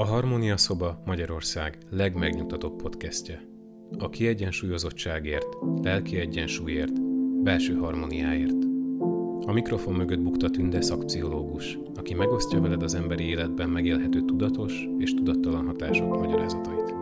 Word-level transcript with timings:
A 0.00 0.04
Harmónia 0.04 0.56
Szoba 0.56 1.02
Magyarország 1.04 1.78
legmegnyugtatóbb 1.90 2.82
podcastje. 2.82 3.42
A 3.98 4.08
kiegyensúlyozottságért, 4.08 5.46
lelki 5.82 6.16
egyensúlyért, 6.16 7.02
belső 7.42 7.74
harmóniáért. 7.74 8.64
A 9.46 9.52
mikrofon 9.52 9.94
mögött 9.94 10.20
bukta 10.20 10.50
Tünde 10.50 10.80
szakpszichológus, 10.80 11.78
aki 11.94 12.14
megosztja 12.14 12.60
veled 12.60 12.82
az 12.82 12.94
emberi 12.94 13.24
életben 13.24 13.68
megélhető 13.68 14.24
tudatos 14.24 14.88
és 14.98 15.14
tudattalan 15.14 15.66
hatások 15.66 16.18
magyarázatait. 16.18 16.99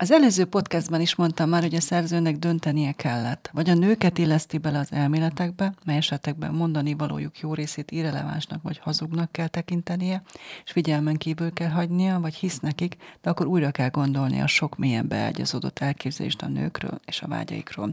Az 0.00 0.10
előző 0.10 0.44
podcastban 0.44 1.00
is 1.00 1.14
mondtam 1.14 1.48
már, 1.48 1.62
hogy 1.62 1.74
a 1.74 1.80
szerzőnek 1.80 2.36
döntenie 2.36 2.92
kellett. 2.92 3.50
Vagy 3.52 3.70
a 3.70 3.74
nőket 3.74 4.18
illeszti 4.18 4.58
bele 4.58 4.78
az 4.78 4.92
elméletekbe, 4.92 5.74
mely 5.84 5.96
esetekben 5.96 6.54
mondani 6.54 6.94
valójuk 6.94 7.40
jó 7.40 7.54
részét 7.54 7.90
irrelevánsnak 7.90 8.62
vagy 8.62 8.78
hazugnak 8.78 9.32
kell 9.32 9.46
tekintenie, 9.46 10.22
és 10.64 10.70
figyelmen 10.70 11.16
kívül 11.16 11.52
kell 11.52 11.68
hagynia, 11.68 12.20
vagy 12.20 12.34
hisz 12.34 12.58
nekik, 12.58 12.96
de 13.22 13.30
akkor 13.30 13.46
újra 13.46 13.70
kell 13.70 13.88
gondolni 13.88 14.40
a 14.40 14.46
sok 14.46 14.76
mélyen 14.76 15.08
beágyazódott 15.08 15.78
elképzelést 15.78 16.42
a 16.42 16.48
nőkről 16.48 17.00
és 17.04 17.22
a 17.22 17.28
vágyaikról. 17.28 17.92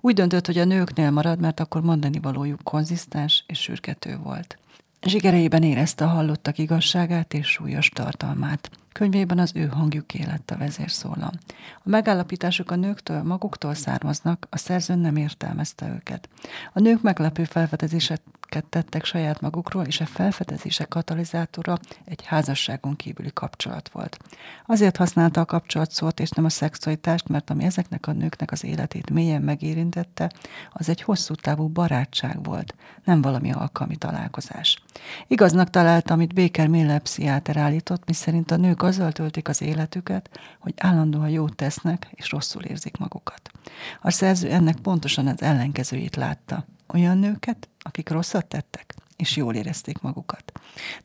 Úgy 0.00 0.14
döntött, 0.14 0.46
hogy 0.46 0.58
a 0.58 0.64
nőknél 0.64 1.10
marad, 1.10 1.40
mert 1.40 1.60
akkor 1.60 1.82
mondani 1.82 2.18
valójuk 2.20 2.62
konzisztens 2.62 3.44
és 3.46 3.60
sürgető 3.60 4.16
volt. 4.22 4.58
Zsigereiben 5.02 5.62
érezte 5.62 6.04
a 6.04 6.08
hallottak 6.08 6.58
igazságát 6.58 7.34
és 7.34 7.46
súlyos 7.46 7.88
tartalmát. 7.88 8.70
Könyvében 8.92 9.38
az 9.38 9.52
ő 9.54 9.66
hangjuk 9.66 10.14
élet 10.14 10.50
a 10.50 10.56
vezérszólam. 10.56 11.30
A 11.76 11.88
megállapítások 11.88 12.70
a 12.70 12.76
nőktől 12.76 13.22
maguktól 13.22 13.74
származnak, 13.74 14.46
a 14.50 14.56
szerző 14.56 14.94
nem 14.94 15.16
értelmezte 15.16 15.88
őket. 15.88 16.28
A 16.72 16.80
nők 16.80 17.02
meglepő 17.02 17.44
felfedezéseket 17.44 18.64
tettek 18.68 19.04
saját 19.04 19.40
magukról, 19.40 19.84
és 19.84 20.00
a 20.00 20.06
felfedezések 20.06 20.88
katalizátora 20.88 21.78
egy 22.04 22.24
házasságon 22.24 22.96
kívüli 22.96 23.30
kapcsolat 23.34 23.88
volt. 23.88 24.16
Azért 24.66 24.96
használta 24.96 25.40
a 25.40 25.44
kapcsolat 25.44 25.90
szót, 25.90 26.20
és 26.20 26.30
nem 26.30 26.44
a 26.44 26.48
szexualitást, 26.48 27.28
mert 27.28 27.50
ami 27.50 27.64
ezeknek 27.64 28.06
a 28.06 28.12
nőknek 28.12 28.50
az 28.50 28.64
életét 28.64 29.10
mélyen 29.10 29.42
megérintette, 29.42 30.30
az 30.72 30.88
egy 30.88 31.02
hosszú 31.02 31.34
távú 31.34 31.68
barátság 31.68 32.44
volt, 32.44 32.74
nem 33.04 33.22
valami 33.22 33.52
alkalmi 33.52 33.96
találkozás. 33.96 34.82
Igaznak 35.26 35.70
találta, 35.70 36.12
amit 36.12 36.34
Baker 36.34 36.68
Miller 36.68 37.00
pszichiáter 37.00 37.56
állított, 37.56 38.06
miszerint 38.06 38.50
a 38.50 38.56
nők 38.56 38.82
azzal 38.90 39.12
töltik 39.12 39.48
az 39.48 39.62
életüket, 39.62 40.30
hogy 40.58 40.74
állandóan 40.76 41.28
jót 41.28 41.56
tesznek 41.56 42.08
és 42.10 42.30
rosszul 42.30 42.62
érzik 42.62 42.96
magukat. 42.96 43.50
A 44.00 44.10
szerző 44.10 44.50
ennek 44.50 44.76
pontosan 44.76 45.26
az 45.26 45.42
ellenkezőjét 45.42 46.16
látta. 46.16 46.66
Olyan 46.86 47.18
nőket, 47.18 47.68
akik 47.78 48.08
rosszat 48.08 48.46
tettek, 48.46 48.94
és 49.16 49.36
jól 49.36 49.54
érezték 49.54 50.00
magukat. 50.00 50.52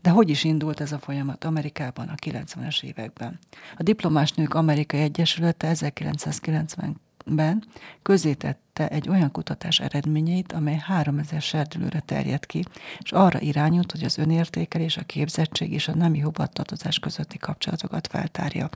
De 0.01 0.09
hogy 0.09 0.29
is 0.29 0.43
indult 0.43 0.79
ez 0.79 0.91
a 0.91 0.99
folyamat 0.99 1.43
Amerikában 1.43 2.07
a 2.07 2.15
90-es 2.15 2.83
években? 2.83 3.39
A 3.77 3.83
Diplomás 3.83 4.31
Nők 4.31 4.53
Amerikai 4.53 4.99
Egyesülete 5.01 5.67
1990 5.67 7.01
ben 7.25 7.63
közétette 8.01 8.87
egy 8.87 9.09
olyan 9.09 9.31
kutatás 9.31 9.79
eredményeit, 9.79 10.53
amely 10.53 10.77
3000 10.77 11.41
serdülőre 11.41 11.99
terjed 11.99 12.45
ki, 12.45 12.63
és 12.99 13.11
arra 13.11 13.39
irányult, 13.39 13.91
hogy 13.91 14.03
az 14.03 14.17
önértékelés, 14.17 14.97
a 14.97 15.03
képzettség 15.03 15.73
és 15.73 15.87
a 15.87 15.95
nemi 15.95 16.19
hovatartozás 16.19 16.99
közötti 16.99 17.37
kapcsolatokat 17.37 18.07
feltárja. 18.07 18.69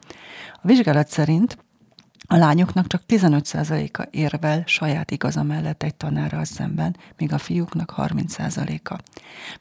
A 0.53 0.67
vizsgálat 0.67 1.07
szerint 1.07 1.57
a 2.31 2.37
lányoknak 2.37 2.87
csak 2.87 3.01
15%-a 3.07 4.07
érvel 4.11 4.63
saját 4.65 5.11
igaza 5.11 5.43
mellett 5.43 5.83
egy 5.83 5.95
tanárral 5.95 6.45
szemben, 6.45 6.95
míg 7.17 7.33
a 7.33 7.37
fiúknak 7.37 7.93
30%-a. 7.97 8.97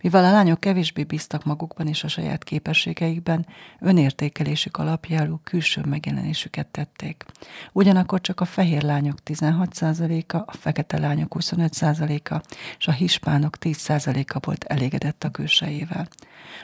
Mivel 0.01 0.25
a 0.25 0.31
lányok 0.31 0.61
kevésbé 0.61 1.05
bíztak 1.05 1.45
magukban 1.45 1.87
és 1.87 2.05
a 2.05 2.09
saját 2.09 2.45
képességeikben, 2.45 3.47
önértékelésük 3.81 4.77
alapjául 4.77 5.41
külső 5.45 5.83
megjelenésüket 5.87 6.67
tették. 6.67 7.25
Ugyanakkor 7.73 8.21
csak 8.21 8.41
a 8.41 8.45
fehér 8.45 8.83
lányok 8.83 9.19
16%-a, 9.25 10.37
a 10.37 10.53
fekete 10.53 10.99
lányok 10.99 11.35
25%-a 11.39 12.41
és 12.79 12.89
a 12.89 12.93
hispánok 12.93 13.57
10%-a 13.61 14.39
volt 14.47 14.65
elégedett 14.65 15.25
a 15.25 15.31
külsejével. 15.31 16.09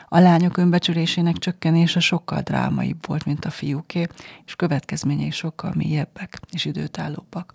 A 0.09 0.19
lányok 0.19 0.57
önbecsülésének 0.57 1.37
csökkenése 1.37 1.99
sokkal 1.99 2.41
drámaibb 2.41 3.07
volt, 3.07 3.25
mint 3.25 3.45
a 3.45 3.49
fiúké, 3.49 4.07
és 4.45 4.55
következményei 4.55 5.31
sokkal 5.31 5.73
mélyebbek 5.95 6.39
és 6.51 6.65
időtállóbbak. 6.65 7.51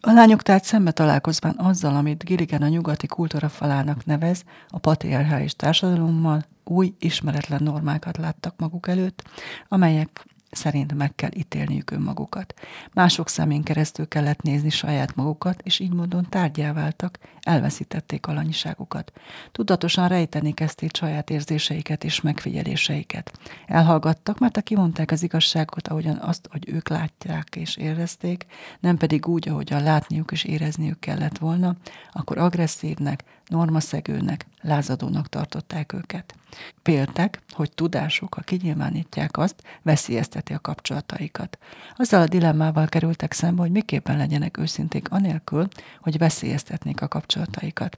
A 0.00 0.12
lányok 0.12 0.42
tehát 0.42 0.64
szembe 0.64 0.90
találkozván 0.90 1.54
azzal, 1.58 1.96
amit 1.96 2.24
Gilligan 2.24 2.62
a 2.62 2.68
nyugati 2.68 3.06
kultúra 3.06 3.48
falának 3.48 4.04
nevez, 4.04 4.44
a 4.68 4.78
patriarchális 4.78 5.54
társadalommal 5.54 6.44
új, 6.64 6.94
ismeretlen 6.98 7.62
normákat 7.62 8.16
láttak 8.16 8.54
maguk 8.58 8.88
előtt, 8.88 9.22
amelyek 9.68 10.26
szerint 10.50 10.94
meg 10.94 11.14
kell 11.14 11.30
ítélniük 11.34 11.90
önmagukat. 11.90 12.54
Mások 12.92 13.28
szemén 13.28 13.62
keresztül 13.62 14.08
kellett 14.08 14.42
nézni 14.42 14.70
saját 14.70 15.14
magukat, 15.14 15.60
és 15.62 15.78
így 15.78 15.92
módon 15.92 16.26
tárgyá 16.28 16.72
váltak, 16.72 17.18
elveszítették 17.40 18.26
alanyiságukat. 18.26 19.12
Tudatosan 19.52 20.08
rejteni 20.08 20.52
kezdték 20.52 20.96
saját 20.96 21.30
érzéseiket 21.30 22.04
és 22.04 22.20
megfigyeléseiket. 22.20 23.38
Elhallgattak, 23.66 24.38
mert 24.38 24.56
a 24.56 24.62
kimondták 24.62 25.10
az 25.10 25.22
igazságot, 25.22 25.88
ahogyan 25.88 26.16
azt, 26.16 26.48
hogy 26.50 26.68
ők 26.68 26.88
látják 26.88 27.56
és 27.56 27.76
érezték, 27.76 28.46
nem 28.80 28.96
pedig 28.96 29.26
úgy, 29.26 29.48
ahogyan 29.48 29.82
látniuk 29.82 30.32
és 30.32 30.44
érezniük 30.44 31.00
kellett 31.00 31.38
volna, 31.38 31.76
akkor 32.12 32.38
agresszívnek, 32.38 33.24
normaszegőnek, 33.48 34.46
lázadónak 34.62 35.28
tartották 35.28 35.92
őket. 35.92 36.34
Péltek, 36.82 37.42
hogy 37.50 37.72
tudásuk, 37.72 38.34
ha 38.34 38.40
kinyilvánítják 38.40 39.36
azt, 39.36 39.62
veszélyezteti 39.82 40.52
a 40.52 40.58
kapcsolataikat. 40.58 41.58
Azzal 41.96 42.20
a 42.20 42.26
dilemmával 42.26 42.86
kerültek 42.86 43.32
szembe, 43.32 43.62
hogy 43.62 43.70
miképpen 43.70 44.16
legyenek 44.16 44.58
őszinték 44.58 45.10
anélkül, 45.10 45.68
hogy 46.00 46.18
veszélyeztetnék 46.18 47.02
a 47.02 47.08
kapcsolataikat. 47.08 47.96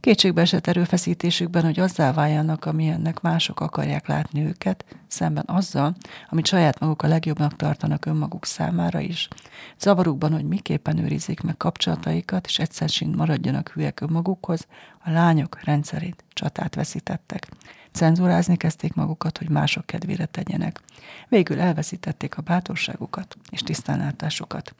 Kétségbe 0.00 0.40
esett 0.40 0.66
erőfeszítésükben, 0.66 1.64
hogy 1.64 1.80
azzá 1.80 2.12
váljanak, 2.12 2.64
amilyennek 2.64 3.20
mások 3.20 3.60
akarják 3.60 4.06
látni 4.06 4.44
őket, 4.44 4.84
szemben 5.06 5.44
azzal, 5.46 5.94
amit 6.28 6.46
saját 6.46 6.80
maguk 6.80 7.02
a 7.02 7.08
legjobbnak 7.08 7.56
tartanak 7.56 8.06
önmaguk 8.06 8.44
számára 8.44 9.00
is. 9.00 9.28
Zavarukban, 9.78 10.32
hogy 10.32 10.44
miképpen 10.44 10.98
őrizik 10.98 11.40
meg 11.40 11.56
kapcsolataikat, 11.56 12.46
és 12.46 12.58
egyszer 12.58 12.90
maradjanak 13.16 13.68
hülyek 13.68 14.00
önmagukhoz, 14.00 14.66
a 15.04 15.10
lányok 15.10 15.62
rendszerint 15.64 16.24
csatát 16.32 16.74
veszítettek. 16.74 17.48
Cenzúrázni 17.92 18.56
kezdték 18.56 18.94
magukat, 18.94 19.38
hogy 19.38 19.48
mások 19.48 19.86
kedvére 19.86 20.24
tegyenek. 20.24 20.80
Végül 21.28 21.60
elveszítették 21.60 22.36
a 22.36 22.42
bátorságukat 22.42 23.36
és 23.50 23.60
tisztánlátásukat. 23.60 24.74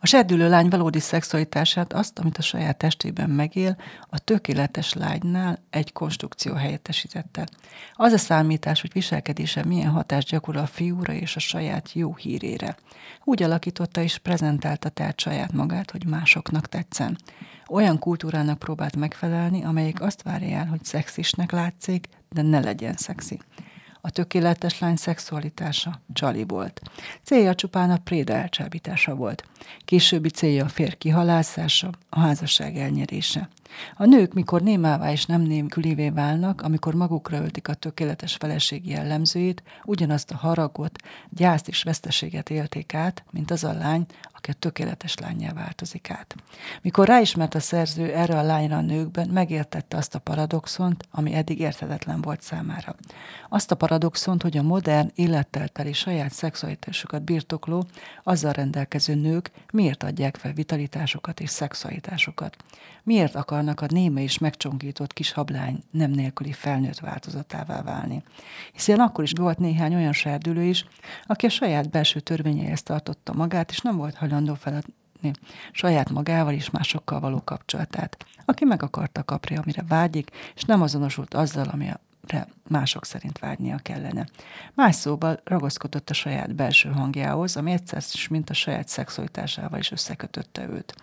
A 0.00 0.06
serdülő 0.06 0.48
lány 0.48 0.68
valódi 0.68 1.00
szexualitását, 1.00 1.92
azt, 1.92 2.18
amit 2.18 2.38
a 2.38 2.42
saját 2.42 2.76
testében 2.76 3.30
megél, 3.30 3.76
a 4.08 4.18
tökéletes 4.18 4.92
lánynál 4.92 5.64
egy 5.70 5.92
konstrukció 5.92 6.54
helyettesítette. 6.54 7.46
Az 7.94 8.12
a 8.12 8.18
számítás, 8.18 8.80
hogy 8.80 8.92
viselkedése 8.92 9.64
milyen 9.64 9.90
hatást 9.90 10.28
gyakorol 10.28 10.62
a 10.62 10.66
fiúra 10.66 11.12
és 11.12 11.36
a 11.36 11.40
saját 11.40 11.92
jó 11.92 12.14
hírére. 12.14 12.76
Úgy 13.24 13.42
alakította 13.42 14.00
és 14.00 14.18
prezentálta 14.18 14.88
tehát 14.88 15.20
saját 15.20 15.52
magát, 15.52 15.90
hogy 15.90 16.06
másoknak 16.06 16.66
tetszen. 16.66 17.18
Olyan 17.68 17.98
kultúrának 17.98 18.58
próbált 18.58 18.96
megfelelni, 18.96 19.64
amelyik 19.64 20.00
azt 20.00 20.22
várja 20.22 20.56
el, 20.56 20.66
hogy 20.66 20.84
szexisnek 20.84 21.52
látszik, 21.52 22.08
de 22.30 22.42
ne 22.42 22.60
legyen 22.60 22.94
szexi. 22.94 23.38
A 24.06 24.10
tökéletes 24.10 24.78
lány 24.78 24.96
szexualitása 24.96 26.00
csali 26.12 26.44
volt. 26.44 26.80
Célja 27.22 27.54
csupán 27.54 27.90
a 27.90 27.96
préda 27.96 28.32
elcsábítása 28.32 29.14
volt. 29.14 29.44
Későbbi 29.84 30.28
célja 30.28 30.64
a 30.64 30.68
fér 30.68 30.98
kihalászása, 30.98 31.90
a 32.08 32.20
házasság 32.20 32.76
elnyerése. 32.76 33.48
A 33.96 34.04
nők, 34.04 34.34
mikor 34.34 34.62
némává 34.62 35.12
és 35.12 35.26
nem 35.26 35.40
némkülévé 35.40 36.08
válnak, 36.08 36.62
amikor 36.62 36.94
magukra 36.94 37.38
öltik 37.38 37.68
a 37.68 37.74
tökéletes 37.74 38.34
feleség 38.34 38.88
jellemzőjét, 38.88 39.62
ugyanazt 39.84 40.30
a 40.30 40.36
haragot, 40.36 40.98
gyászt 41.28 41.68
és 41.68 41.82
veszteséget 41.82 42.50
élték 42.50 42.94
át, 42.94 43.24
mint 43.30 43.50
az 43.50 43.64
a 43.64 43.72
lány, 43.72 44.06
aki 44.32 44.50
a 44.50 44.54
tökéletes 44.58 45.18
lányjá 45.18 45.52
változik 45.52 46.10
át. 46.10 46.34
Mikor 46.82 47.06
ráismert 47.06 47.54
a 47.54 47.60
szerző 47.60 48.12
erre 48.12 48.38
a 48.38 48.42
lányra 48.42 48.76
a 48.76 48.80
nőkben, 48.80 49.28
megértette 49.28 49.96
azt 49.96 50.14
a 50.14 50.18
paradoxont, 50.18 51.04
ami 51.10 51.34
eddig 51.34 51.60
érthetetlen 51.60 52.20
volt 52.20 52.42
számára. 52.42 52.96
Azt 53.48 53.70
a 53.70 53.74
paradoxont, 53.74 54.42
hogy 54.42 54.56
a 54.56 54.62
modern, 54.62 55.10
élettel 55.14 55.68
teli 55.68 55.92
saját 55.92 56.32
szexualitásukat 56.32 57.22
birtokló, 57.22 57.86
azzal 58.22 58.52
rendelkező 58.52 59.14
nők 59.14 59.50
miért 59.72 60.02
adják 60.02 60.36
fel 60.36 60.52
vitalitásokat 60.52 61.40
és 61.40 61.50
szexualitásokat. 61.50 62.56
Miért 63.02 63.34
akarnak 63.68 63.92
a 63.92 63.94
néma 63.94 64.20
és 64.20 64.38
megcsonkított 64.38 65.12
kis 65.12 65.32
hablány 65.32 65.82
nem 65.90 66.10
nélküli 66.10 66.52
felnőtt 66.52 66.98
változatává 66.98 67.82
válni? 67.82 68.22
Hiszen 68.72 69.00
akkor 69.00 69.24
is 69.24 69.32
volt 69.36 69.58
néhány 69.58 69.94
olyan 69.94 70.12
serdülő 70.12 70.62
is, 70.62 70.84
aki 71.26 71.46
a 71.46 71.48
saját 71.48 71.90
belső 71.90 72.20
törvényeihez 72.20 72.82
tartotta 72.82 73.32
magát, 73.32 73.70
és 73.70 73.80
nem 73.80 73.96
volt 73.96 74.14
hajlandó 74.14 74.54
feladni 74.54 74.94
saját 75.72 76.10
magával 76.10 76.52
és 76.52 76.70
másokkal 76.70 77.20
való 77.20 77.42
kapcsolatát, 77.44 78.26
aki 78.44 78.64
meg 78.64 78.82
akarta 78.82 79.24
kapni, 79.24 79.56
amire 79.56 79.84
vágyik, 79.88 80.30
és 80.54 80.62
nem 80.62 80.82
azonosult 80.82 81.34
azzal, 81.34 81.68
ami 81.68 81.88
mások 82.68 83.04
szerint 83.04 83.38
vágynia 83.38 83.78
kellene. 83.82 84.26
Más 84.74 84.94
szóval 84.94 85.40
ragaszkodott 85.44 86.10
a 86.10 86.14
saját 86.14 86.54
belső 86.54 86.88
hangjához, 86.88 87.56
ami 87.56 87.72
egyszer 87.72 88.02
is, 88.12 88.28
mint 88.28 88.50
a 88.50 88.54
saját 88.54 88.88
szexualitásával 88.88 89.78
is 89.78 89.90
összekötötte 89.90 90.68
őt. 90.68 90.94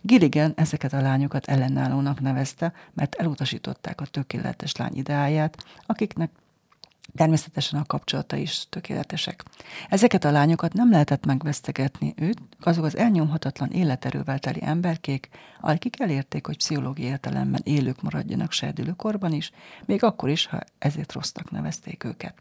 Gilligan 0.00 0.52
ezeket 0.56 0.92
a 0.92 1.00
lányokat 1.00 1.46
ellenállónak 1.46 2.20
nevezte, 2.20 2.72
mert 2.94 3.14
elutasították 3.14 4.00
a 4.00 4.06
tökéletes 4.06 4.76
lány 4.76 4.96
ideáját, 4.96 5.64
akiknek 5.86 6.30
Természetesen 7.14 7.80
a 7.80 7.84
kapcsolata 7.84 8.36
is 8.36 8.66
tökéletesek. 8.68 9.42
Ezeket 9.88 10.24
a 10.24 10.30
lányokat 10.30 10.72
nem 10.72 10.90
lehetett 10.90 11.26
megvesztegetni 11.26 12.14
őt, 12.16 12.38
azok 12.60 12.84
az 12.84 12.96
elnyomhatatlan 12.96 13.70
életerővel 13.70 14.38
teli 14.38 14.60
emberkék, 14.62 15.28
akik 15.60 16.00
elérték, 16.00 16.46
hogy 16.46 16.56
pszichológiai 16.56 17.08
értelemben 17.08 17.60
élők 17.64 18.02
maradjanak 18.02 18.52
serdülőkorban 18.52 19.32
is, 19.32 19.50
még 19.84 20.02
akkor 20.02 20.28
is, 20.28 20.46
ha 20.46 20.60
ezért 20.78 21.12
rossznak 21.12 21.50
nevezték 21.50 22.04
őket. 22.04 22.34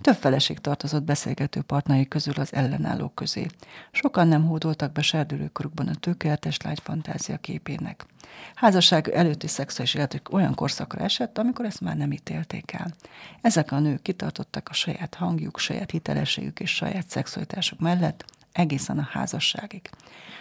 Több 0.00 0.16
feleség 0.16 0.58
tartozott 0.58 1.02
beszélgető 1.02 1.60
partnai 1.62 2.08
közül 2.08 2.34
az 2.36 2.54
ellenállók 2.54 3.14
közé. 3.14 3.46
Sokan 3.90 4.28
nem 4.28 4.46
hódoltak 4.46 4.92
be 4.92 5.02
serdülőkorukban 5.02 5.88
a 5.88 5.94
tökéletes 5.94 6.56
lány 6.60 6.76
fantázia 6.82 7.36
képének. 7.36 8.06
Házasság 8.54 9.08
előtti 9.08 9.46
szexuális 9.46 9.94
életük 9.94 10.32
olyan 10.32 10.54
korszakra 10.54 11.04
esett, 11.04 11.38
amikor 11.38 11.64
ezt 11.64 11.80
már 11.80 11.96
nem 11.96 12.12
ítélték 12.12 12.72
el. 12.72 12.94
Ezek 13.40 13.72
a 13.72 13.78
nők 13.78 14.02
kitartottak 14.02 14.68
a 14.68 14.72
saját 14.72 15.14
hangjuk, 15.14 15.58
saját 15.58 15.90
hitelességük 15.90 16.60
és 16.60 16.74
saját 16.74 17.08
szexualitásuk 17.08 17.78
mellett, 17.78 18.24
egészen 18.60 18.98
a 18.98 19.08
házasságig. 19.10 19.90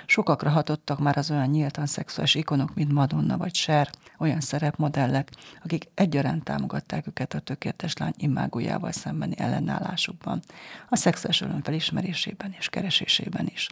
Sokakra 0.06 0.50
hatottak 0.50 1.00
már 1.00 1.18
az 1.18 1.32
olyan 1.32 1.50
nyíltan 1.50 1.86
szexuális 1.86 2.36
ikonok, 2.36 2.74
mint 2.76 2.92
Madonna 2.92 3.38
vagy 3.38 3.54
Cher, 3.54 3.90
olyan 4.18 4.40
szerepmodellek, 4.40 5.32
akik 5.64 5.90
egyaránt 5.94 6.44
támogatták 6.44 7.08
őket 7.08 7.34
a 7.34 7.40
tökéletes 7.40 7.98
lány 7.98 8.14
imágójával 8.18 8.92
szembeni 8.92 9.38
ellenállásukban, 9.38 10.40
a 10.90 10.96
szexuális 10.96 11.42
öröm 11.42 11.64
felismerésében 11.64 12.56
és 12.58 12.70
keresésében 12.70 13.48
is. 13.54 13.68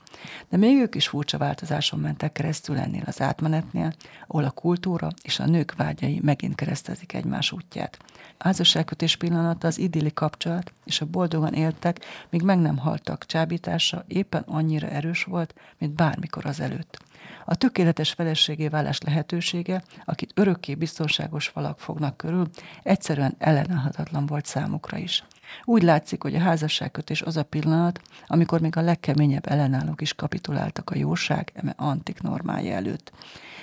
De 0.50 0.58
még 0.58 0.78
ők 0.78 0.96
is 0.96 1.08
furcsa 1.08 1.38
változáson 1.38 2.00
mentek 2.00 2.32
keresztül 2.32 2.78
ennél 2.78 3.04
az 3.06 3.22
átmenetnél, 3.22 3.94
ahol 4.28 4.44
a 4.44 4.52
kultúra 4.52 5.10
és 5.22 5.40
a 5.40 5.46
nők 5.46 5.76
vágyai 5.76 6.20
megint 6.24 6.56
keresztezik 6.56 7.14
egymás 7.14 7.52
útját. 7.52 7.98
Házasságkötés 8.38 9.16
pillanata 9.16 9.68
az 9.68 9.78
idilli 9.78 10.14
kapcsolat, 10.14 10.72
és 10.86 11.02
a 11.02 11.06
boldogan 11.06 11.54
éltek, 11.54 12.00
míg 12.30 12.42
meg 12.42 12.60
nem 12.60 12.78
haltak 12.78 13.26
csábítása 13.26 14.04
éppen 14.08 14.37
annyira 14.46 14.88
erős 14.88 15.24
volt, 15.24 15.54
mint 15.78 15.94
bármikor 15.94 16.46
az 16.46 16.60
előtt. 16.60 16.98
A 17.46 17.56
tökéletes 17.56 18.12
feleségé 18.12 18.68
válás 18.68 19.00
lehetősége, 19.02 19.84
akit 20.06 20.32
örökké 20.36 20.76
biztonságos 20.76 21.48
falak 21.48 21.80
fognak 21.80 22.18
körül, 22.18 22.50
egyszerűen 22.84 23.36
ellenállhatatlan 23.38 24.26
volt 24.26 24.46
számukra 24.46 24.98
is. 24.98 25.24
Úgy 25.64 25.84
látszik, 25.84 26.22
hogy 26.22 26.36
a 26.36 26.40
házasságkötés 26.40 27.22
az 27.22 27.38
a 27.38 27.44
pillanat, 27.44 28.02
amikor 28.28 28.62
még 28.62 28.78
a 28.78 28.82
legkeményebb 28.82 29.48
ellenállók 29.48 30.02
is 30.02 30.14
kapituláltak 30.14 30.90
a 30.90 30.98
jóság 30.98 31.52
eme 31.54 31.74
antik 31.78 32.22
normája 32.22 32.76
előtt. 32.76 33.12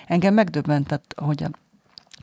Engem 0.07 0.35
megdöbbentett, 0.35 1.15
hogy 1.17 1.43
a 1.43 1.51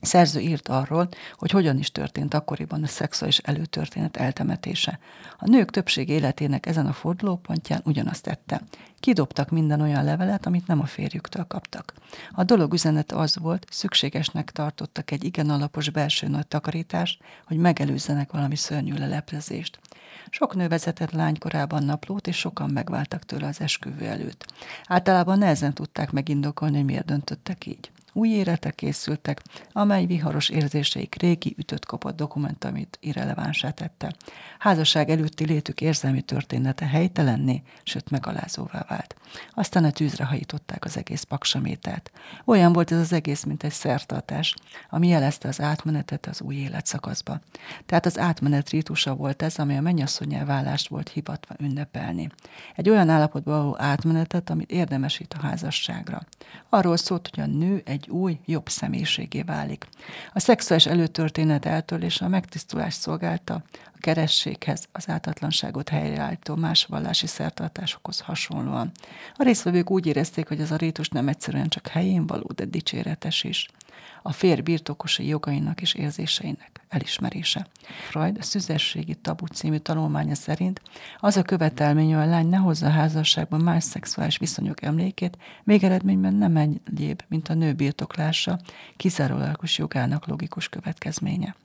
szerző 0.02 0.40
írt 0.40 0.68
arról, 0.68 1.08
hogy 1.36 1.50
hogyan 1.50 1.78
is 1.78 1.92
történt 1.92 2.34
akkoriban 2.34 2.82
a 2.82 2.86
szexuális 2.86 3.38
előtörténet 3.38 4.16
eltemetése. 4.16 4.98
A 5.38 5.48
nők 5.48 5.70
többség 5.70 6.08
életének 6.08 6.66
ezen 6.66 6.86
a 6.86 6.92
fordulópontján 6.92 7.80
ugyanazt 7.84 8.22
tette. 8.22 8.62
Kidobtak 9.00 9.50
minden 9.50 9.80
olyan 9.80 10.04
levelet, 10.04 10.46
amit 10.46 10.66
nem 10.66 10.80
a 10.80 10.86
férjüktől 10.86 11.44
kaptak. 11.44 11.94
A 12.30 12.44
dolog 12.44 12.72
üzenete 12.72 13.16
az 13.16 13.38
volt, 13.38 13.66
szükségesnek 13.70 14.50
tartottak 14.50 15.10
egy 15.10 15.24
igen 15.24 15.50
alapos 15.50 15.90
belső 15.90 16.28
nagy 16.28 16.46
takarítást, 16.46 17.22
hogy 17.44 17.56
megelőzzenek 17.56 18.32
valami 18.32 18.56
szörnyű 18.56 18.94
leleplezést. 18.94 19.78
Sok 20.30 20.54
nő 20.54 20.68
vezetett 20.68 21.10
lánykorában 21.10 21.84
naplót, 21.84 22.26
és 22.26 22.36
sokan 22.36 22.70
megváltak 22.70 23.24
tőle 23.24 23.46
az 23.46 23.60
esküvő 23.60 24.06
előtt. 24.06 24.52
Általában 24.84 25.38
nehezen 25.38 25.74
tudták 25.74 26.10
megindokolni, 26.10 26.76
hogy 26.76 26.84
miért 26.84 27.04
döntöttek 27.04 27.66
így. 27.66 27.90
Új 28.12 28.28
életek 28.28 28.74
készültek, 28.74 29.42
amely 29.72 30.06
viharos 30.06 30.48
érzéseik 30.48 31.14
régi 31.14 31.54
ütött 31.58 31.86
kopott 31.86 32.16
dokumentumit 32.16 32.98
irrelevánsá 33.00 33.70
tette. 33.70 34.12
Házasság 34.58 35.10
előtti 35.10 35.44
létük 35.44 35.80
érzelmi 35.80 36.22
története 36.22 36.86
helytelenné, 36.86 37.62
sőt 37.82 38.10
megalázóvá 38.10 38.84
vált. 38.88 39.16
Aztán 39.50 39.84
a 39.84 39.90
tűzre 39.90 40.24
hajították 40.24 40.84
az 40.84 40.96
egész 40.96 41.22
paksamétát. 41.22 42.10
Olyan 42.44 42.72
volt 42.72 42.92
ez 42.92 42.98
az 42.98 43.12
egész, 43.12 43.44
mint 43.44 43.62
egy 43.62 43.72
szertartás, 43.72 44.54
ami 44.90 45.08
jelezte 45.08 45.48
az 45.48 45.60
átmenetet 45.60 46.26
az 46.26 46.40
új 46.40 46.54
életszakaszba. 46.54 47.40
Tehát 47.86 48.06
az 48.06 48.18
átmenet 48.18 48.70
rítusa 48.70 49.14
volt 49.14 49.42
ez, 49.42 49.58
ami 49.58 49.76
a 49.76 49.80
mennyasszonyá 49.80 50.44
vállást 50.44 50.88
volt 50.88 51.08
hivatva 51.08 51.54
ünnepelni. 51.58 52.28
Egy 52.74 52.88
olyan 52.88 53.08
állapotba 53.08 53.56
való 53.56 53.76
átmenetet, 53.78 54.50
amit 54.50 54.70
érdemesít 54.70 55.34
a 55.34 55.46
házasságra. 55.46 56.22
Arról 56.68 56.96
szólt, 56.96 57.30
hogy 57.34 57.44
a 57.44 57.46
nő 57.46 57.82
egy 57.84 58.01
egy 58.02 58.10
új, 58.10 58.38
jobb 58.44 58.68
személyiségé 58.68 59.42
válik. 59.42 59.86
A 60.32 60.40
szexuális 60.40 60.86
előtörténet 60.86 61.66
eltörlése 61.66 62.24
a 62.24 62.28
megtisztulást 62.28 63.00
szolgálta, 63.00 63.62
a 63.72 63.98
kerességhez, 64.00 64.88
az 64.92 65.08
átatlanságot 65.08 65.88
helyreállító 65.88 66.54
más 66.54 66.84
vallási 66.84 67.26
szertartásokhoz 67.26 68.20
hasonlóan. 68.20 68.90
A 69.36 69.42
részvevők 69.42 69.90
úgy 69.90 70.06
érezték, 70.06 70.48
hogy 70.48 70.60
ez 70.60 70.70
a 70.70 70.76
rétus 70.76 71.08
nem 71.08 71.28
egyszerűen 71.28 71.68
csak 71.68 71.86
helyén 71.86 72.26
való, 72.26 72.50
de 72.54 72.64
dicséretes 72.64 73.44
is 73.44 73.68
a 74.22 74.32
fér 74.32 74.62
birtokosi 74.62 75.26
jogainak 75.26 75.80
és 75.80 75.94
érzéseinek 75.94 76.71
elismerése. 76.92 77.66
Freud 78.08 78.36
a 78.38 78.42
Szüzességi 78.42 79.14
Tabu 79.14 79.46
című 79.46 79.76
tanulmánya 79.76 80.34
szerint 80.34 80.80
az 81.18 81.36
a 81.36 81.42
követelmény, 81.42 82.14
hogy 82.14 82.22
a 82.22 82.30
lány 82.30 82.48
ne 82.48 82.56
hozza 82.56 82.86
a 82.86 82.90
házasságban 82.90 83.60
más 83.60 83.84
szexuális 83.84 84.38
viszonyok 84.38 84.82
emlékét, 84.82 85.38
még 85.64 85.84
eredményben 85.84 86.34
nem 86.34 86.56
egyéb, 86.56 87.22
mint 87.28 87.48
a 87.48 87.54
nő 87.54 87.72
birtoklása, 87.72 88.58
kizárólagos 88.96 89.78
jogának 89.78 90.26
logikus 90.26 90.68
következménye. 90.68 91.56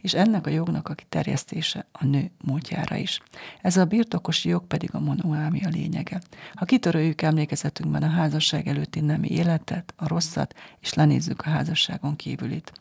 És 0.00 0.14
ennek 0.14 0.46
a 0.46 0.50
jognak 0.50 0.88
a 0.88 0.94
kiterjesztése 0.94 1.86
a 1.92 2.04
nő 2.04 2.30
múltjára 2.44 2.96
is. 2.96 3.20
Ez 3.62 3.76
a 3.76 3.84
birtokosi 3.84 4.48
jog 4.48 4.66
pedig 4.66 4.90
a 4.92 5.00
monoámia 5.00 5.68
lényege. 5.68 6.20
Ha 6.54 6.64
kitöröljük 6.64 7.22
emlékezetünkben 7.22 8.02
a 8.02 8.08
házasság 8.08 8.68
előtti 8.68 9.00
nemi 9.00 9.28
életet, 9.28 9.94
a 9.96 10.08
rosszat, 10.08 10.54
és 10.80 10.94
lenézzük 10.94 11.40
a 11.40 11.50
házasságon 11.50 12.16
kívülit. 12.16 12.72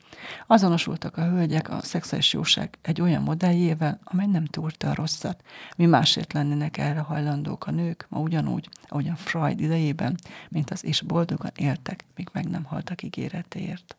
Azonosultak 0.48 1.18
a 1.18 1.30
hölgyek 1.30 1.70
a 1.70 1.82
szexuális 1.96 2.34
jóság 2.34 2.78
egy 2.82 3.02
olyan 3.02 3.24
modelljével, 3.24 4.00
amely 4.04 4.26
nem 4.26 4.46
túrta 4.46 4.90
a 4.90 4.94
rosszat. 4.94 5.44
Mi 5.76 5.86
másért 5.86 6.34
lennének 6.34 6.78
erre 6.78 7.00
hajlandók 7.00 7.68
a 7.68 7.72
nők, 7.72 8.06
ma 8.10 8.20
ugyanúgy, 8.20 8.70
ahogyan 8.88 9.16
Freud 9.16 9.60
idejében, 9.60 10.18
mint 10.50 10.70
az 10.70 10.84
is 10.86 11.02
boldogan 11.02 11.52
éltek, 11.56 12.06
míg 12.16 12.30
meg 12.32 12.50
nem 12.50 12.64
haltak 12.64 13.04
ígéretéért. 13.04 13.96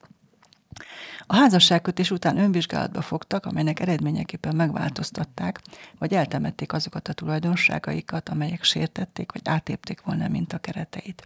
A 1.27 1.37
házasságkötés 1.37 2.11
után 2.11 2.39
önvizsgálatba 2.39 3.03
fogtak, 3.03 3.47
amelynek 3.47 3.81
eredményeképpen 3.81 4.57
megváltoztatták, 4.57 5.61
vagy 5.99 6.13
eltemették 6.13 6.73
azokat 6.73 7.09
a 7.09 7.13
tulajdonságaikat, 7.13 8.29
amelyek 8.29 8.63
sértették, 8.63 9.33
vagy 9.33 9.43
átépték 9.45 10.01
volna 10.01 10.29
mint 10.29 10.53
a 10.53 10.59
kereteit. 10.59 11.23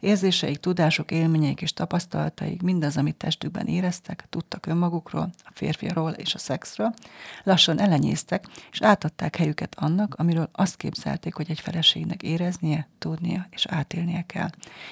Érzéseik, 0.00 0.58
tudások, 0.58 1.10
élményeik 1.10 1.60
és 1.60 1.72
tapasztalataik, 1.72 2.62
mindaz, 2.62 2.96
amit 2.96 3.16
testükben 3.16 3.66
éreztek, 3.66 4.24
tudtak 4.28 4.66
önmagukról, 4.66 5.30
a 5.44 5.50
férfiról 5.54 6.10
és 6.10 6.34
a 6.34 6.38
szexről, 6.38 6.94
lassan 7.42 7.80
elenyésztek, 7.80 8.44
és 8.72 8.82
átadták 8.82 9.36
helyüket 9.36 9.74
annak, 9.78 10.14
amiről 10.14 10.48
azt 10.52 10.76
képzelték, 10.76 11.34
hogy 11.34 11.50
egy 11.50 11.60
feleségnek 11.60 12.22
éreznie, 12.22 12.88
tudnia 12.98 13.46
és 13.50 13.66
átélnie 13.66 14.22
kell. 14.26 14.50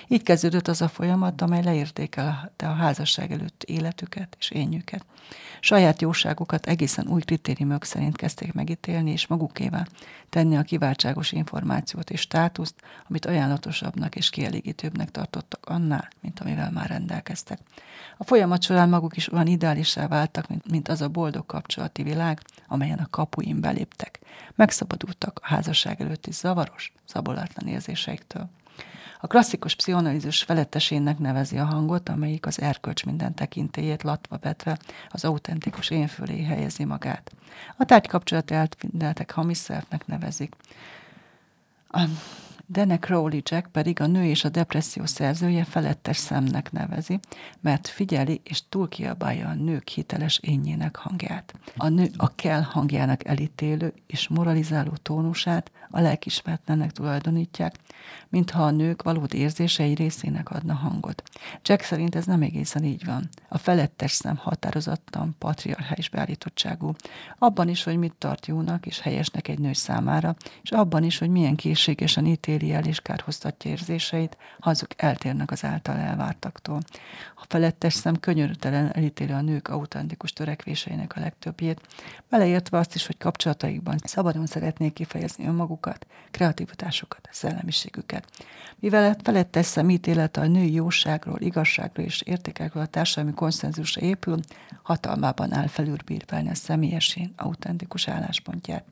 Így 0.08 0.23
kezdődött 0.23 0.68
az 0.68 0.82
a 0.82 0.88
folyamat, 0.88 1.42
amely 1.42 1.62
leértékelte 1.62 2.68
a 2.68 2.73
házasság 2.73 3.32
előtt 3.32 3.62
életüket 3.62 4.17
és 4.38 4.50
énjüket. 4.50 5.04
Saját 5.60 6.00
jóságukat 6.00 6.66
egészen 6.66 7.08
új 7.08 7.20
kritériumok 7.20 7.84
szerint 7.84 8.16
kezdték 8.16 8.52
megítélni, 8.52 9.10
és 9.10 9.26
magukével 9.26 9.87
tenni 10.28 10.56
a 10.56 10.62
kiváltságos 10.62 11.32
információt 11.32 12.10
és 12.10 12.20
státuszt, 12.20 12.75
amit 13.08 13.26
ajánlatosabbnak 13.26 14.16
és 14.16 14.30
kielégítőbbnek 14.30 15.10
tartottak 15.10 15.66
annál, 15.66 16.08
mint 16.20 16.40
amivel 16.40 16.70
már 16.70 16.88
rendelkeztek. 16.88 17.58
A 18.16 18.25
folyamat 18.25 18.62
során 18.62 18.88
maguk 18.88 19.16
is 19.16 19.32
olyan 19.32 19.46
ideálisá 19.46 20.06
váltak, 20.06 20.48
mint, 20.48 20.70
mint 20.70 20.88
az 20.88 21.00
a 21.00 21.08
boldog 21.08 21.46
kapcsolati 21.46 22.02
világ, 22.02 22.40
amelyen 22.66 22.98
a 22.98 23.10
kapuin 23.10 23.60
beléptek. 23.60 24.18
Megszabadultak 24.54 25.40
a 25.42 25.46
házasság 25.46 26.00
előtti 26.00 26.32
zavaros, 26.32 26.92
zabolatlan 27.08 27.68
érzéseiktől. 27.68 28.50
A 29.20 29.26
klasszikus 29.26 29.75
pszichoanalízus 29.75 30.42
felettesének 30.42 31.18
nevezi 31.18 31.58
a 31.58 31.64
hangot, 31.64 32.08
amelyik 32.08 32.46
az 32.46 32.60
erkölcs 32.60 33.04
minden 33.04 33.34
tekintélyét 33.34 34.02
latva 34.02 34.38
vetve 34.40 34.78
az 35.08 35.25
autentikus 35.25 35.90
én 35.90 36.06
fölé 36.06 36.42
helyezi 36.42 36.84
magát. 36.84 37.32
A 37.76 37.84
tárgykapcsolati 37.84 38.54
eltvindeltek 38.54 39.30
hamis 39.30 39.66
nevezik. 40.06 40.54
Dene 42.70 42.98
Crowley 42.98 43.40
Jack 43.42 43.66
pedig 43.72 44.00
a 44.00 44.06
nő 44.06 44.25
és 44.25 44.44
a 44.44 44.48
depresszió 44.48 45.06
szerzője 45.06 45.64
felettes 45.64 46.16
szemnek 46.16 46.72
nevezi, 46.72 47.20
mert 47.60 47.88
figyeli 47.88 48.40
és 48.44 48.62
túlkiabálja 48.68 49.48
a 49.48 49.54
nők 49.54 49.88
hiteles 49.88 50.38
énjének 50.42 50.96
hangját. 50.96 51.54
A 51.76 51.88
nő 51.88 52.10
a 52.16 52.34
kell 52.34 52.60
hangjának 52.60 53.26
elítélő 53.26 53.92
és 54.06 54.28
moralizáló 54.28 54.92
tónusát 55.02 55.70
a 55.90 56.00
lelkismertlennek 56.00 56.92
tulajdonítják, 56.92 57.75
mintha 58.28 58.62
a 58.62 58.70
nők 58.70 59.02
valódi 59.02 59.38
érzései 59.38 59.94
részének 59.94 60.50
adna 60.50 60.75
hangot. 60.75 61.22
Jack 61.62 61.82
szerint 61.82 62.14
ez 62.14 62.25
nem 62.25 62.42
egészen 62.42 62.84
így 62.84 63.04
van. 63.04 63.28
A 63.48 63.58
felettes 63.58 64.12
szem 64.12 64.37
határozottan 64.37 65.34
patriarchális 65.38 66.08
beállítottságú. 66.08 66.92
Abban 67.38 67.68
is, 67.68 67.82
hogy 67.82 67.96
mit 67.96 68.14
tart 68.18 68.46
jónak 68.46 68.87
és 68.87 69.00
helyesnek 69.00 69.48
egy 69.48 69.58
nő 69.58 69.72
számára, 69.72 70.37
és 70.62 70.70
abban 70.70 71.04
is, 71.04 71.18
hogy 71.18 71.30
milyen 71.30 71.56
készségesen 71.56 72.26
ítéli 72.58 72.72
el 72.72 72.84
és 72.84 73.00
kárhoztatja 73.00 73.70
érzéseit, 73.70 74.36
ha 74.58 74.70
azok 74.70 74.90
eltérnek 74.96 75.50
az 75.50 75.64
által 75.64 75.96
elvártaktól. 75.96 76.80
A 77.36 77.44
felettes 77.48 77.94
szem 77.94 78.20
könyörtelen 78.20 78.92
elítéli 78.92 79.32
a 79.32 79.40
nők 79.40 79.68
autentikus 79.68 80.32
törekvéseinek 80.32 81.16
a 81.16 81.20
legtöbbjét, 81.20 81.80
beleértve 82.30 82.78
azt 82.78 82.94
is, 82.94 83.06
hogy 83.06 83.18
kapcsolataikban 83.18 83.98
szabadon 84.04 84.46
szeretnék 84.46 84.92
kifejezni 84.92 85.46
önmagukat, 85.46 86.06
kreativitásukat, 86.30 87.28
szellemiségüket. 87.30 88.24
Mivel 88.80 89.12
a 89.12 89.16
felettes 89.22 89.66
szem 89.66 89.90
ítélete 89.90 90.40
a 90.40 90.46
női 90.46 90.72
jóságról, 90.72 91.40
igazságról 91.40 92.06
és 92.06 92.22
értékekről 92.22 92.82
a 92.82 92.86
társadalmi 92.86 93.34
konszenzusra 93.34 94.00
épül, 94.00 94.40
hatalmában 94.82 95.52
áll 95.52 95.66
felülbírvelni 95.66 96.48
a 96.48 96.54
személyesén 96.54 97.32
autentikus 97.36 98.08
álláspontját 98.08 98.84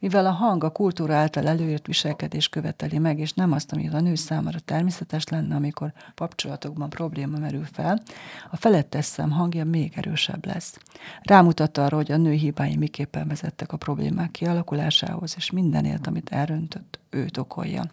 mivel 0.00 0.26
a 0.26 0.30
hang 0.30 0.64
a 0.64 0.70
kultúra 0.70 1.14
által 1.14 1.46
előírt 1.46 1.86
viselkedés 1.86 2.48
követeli 2.48 2.98
meg, 2.98 3.18
és 3.18 3.32
nem 3.32 3.52
azt, 3.52 3.72
ami 3.72 3.88
a 3.88 4.00
nő 4.00 4.14
számára 4.14 4.58
természetes 4.58 5.28
lenne, 5.28 5.54
amikor 5.54 5.92
kapcsolatokban 6.14 6.90
probléma 6.90 7.38
merül 7.38 7.64
fel, 7.72 8.02
a 8.50 8.56
felettes 8.56 9.04
szem 9.04 9.30
hangja 9.30 9.64
még 9.64 9.92
erősebb 9.96 10.46
lesz. 10.46 10.78
Rámutat 11.22 11.78
arra, 11.78 11.96
hogy 11.96 12.12
a 12.12 12.16
nő 12.16 12.32
hibái 12.32 12.76
miképpen 12.76 13.28
vezettek 13.28 13.72
a 13.72 13.76
problémák 13.76 14.30
kialakulásához, 14.30 15.34
és 15.36 15.50
mindenért, 15.50 16.06
amit 16.06 16.30
elröntött, 16.30 16.99
őt 17.10 17.36
okolja. 17.36 17.84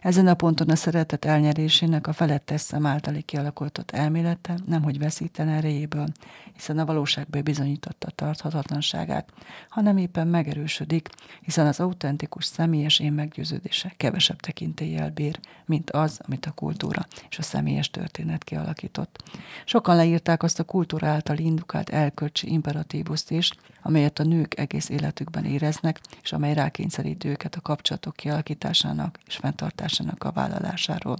Ezen 0.00 0.26
a 0.26 0.34
ponton 0.34 0.68
a 0.68 0.76
szeretet 0.76 1.24
elnyerésének 1.24 2.06
a 2.06 2.12
felettes 2.12 2.60
szem 2.60 2.86
általi 2.86 3.22
kialakultott 3.22 3.90
elmélete 3.90 4.58
nemhogy 4.66 4.98
veszíten 4.98 5.48
erejéből, 5.48 6.06
hiszen 6.54 6.78
a 6.78 6.84
valóságból 6.84 7.42
bizonyította 7.42 8.10
tarthatatlanságát, 8.10 9.32
hanem 9.68 9.96
éppen 9.96 10.26
megerősödik, 10.26 11.08
hiszen 11.40 11.66
az 11.66 11.80
autentikus 11.80 12.44
személyes 12.44 12.98
én 12.98 13.12
meggyőződése 13.12 13.92
kevesebb 13.96 14.40
tekintélyel 14.40 15.10
bír, 15.10 15.38
mint 15.64 15.90
az, 15.90 16.20
amit 16.26 16.46
a 16.46 16.50
kultúra 16.50 17.06
és 17.30 17.38
a 17.38 17.42
személyes 17.42 17.90
történet 17.90 18.44
kialakított. 18.44 19.22
Sokan 19.64 19.96
leírták 19.96 20.42
azt 20.42 20.58
a 20.58 20.64
kultúra 20.64 21.06
által 21.06 21.36
indukált 21.36 21.90
elkölcsi 21.90 22.52
imperatívuszt 22.52 23.30
is, 23.30 23.52
amelyet 23.82 24.18
a 24.18 24.24
nők 24.24 24.58
egész 24.58 24.88
életükben 24.88 25.44
éreznek, 25.44 26.00
és 26.22 26.32
amely 26.32 26.54
rákényszerít 26.54 27.24
őket 27.24 27.54
a 27.54 27.60
kapcsolatok 27.60 28.16
kialakításának 28.58 29.18
és 29.26 29.36
fenntartásának 29.36 30.24
a 30.24 30.32
vállalásáról. 30.32 31.16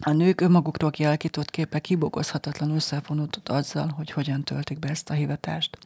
A 0.00 0.10
nők 0.10 0.40
önmagukról 0.40 0.90
kialakított 0.90 1.50
képe 1.50 1.78
kibogozhatatlanul 1.78 2.74
összefonódott 2.74 3.48
azzal, 3.48 3.88
hogy 3.88 4.10
hogyan 4.10 4.42
töltik 4.44 4.78
be 4.78 4.88
ezt 4.88 5.10
a 5.10 5.14
hivatást. 5.14 5.78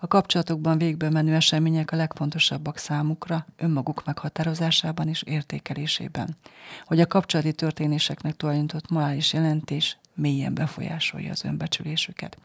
A 0.00 0.06
kapcsolatokban 0.06 0.78
végbe 0.78 1.10
menő 1.10 1.34
események 1.34 1.92
a 1.92 1.96
legfontosabbak 1.96 2.78
számukra, 2.78 3.46
önmaguk 3.56 4.04
meghatározásában 4.04 5.08
és 5.08 5.22
értékelésében. 5.22 6.36
Hogy 6.84 7.00
a 7.00 7.06
kapcsolati 7.06 7.52
történéseknek 7.52 8.36
tulajdonított 8.36 8.90
morális 8.90 9.32
jelentés 9.32 9.98
mélyen 10.14 10.54
befolyásolja 10.54 11.30
az 11.30 11.44
önbecsülésüket. 11.44 12.38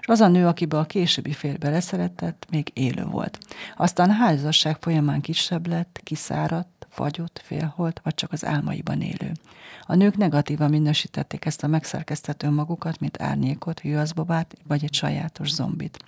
És 0.00 0.06
az 0.06 0.20
a 0.20 0.28
nő, 0.28 0.46
akibe 0.46 0.78
a 0.78 0.84
későbbi 0.84 1.32
férj 1.32 1.56
beleszeretett, 1.56 2.46
még 2.50 2.70
élő 2.74 3.04
volt. 3.04 3.38
Aztán 3.76 4.10
házasság 4.10 4.76
folyamán 4.80 5.20
kisebb 5.20 5.66
lett, 5.66 6.00
kiszáradt, 6.04 6.75
fagyott, 6.96 7.40
félholt, 7.44 8.00
vagy 8.02 8.14
csak 8.14 8.32
az 8.32 8.44
álmaiban 8.44 9.00
élő. 9.00 9.32
A 9.86 9.94
nők 9.94 10.16
negatívan 10.16 10.70
minősítették 10.70 11.44
ezt 11.44 11.62
a 11.62 11.66
megszerkesztett 11.66 12.42
önmagukat, 12.42 13.00
mint 13.00 13.22
árnyékot, 13.22 13.80
hűazbabát, 13.80 14.56
vagy 14.66 14.84
egy 14.84 14.94
sajátos 14.94 15.50
zombit. 15.50 15.98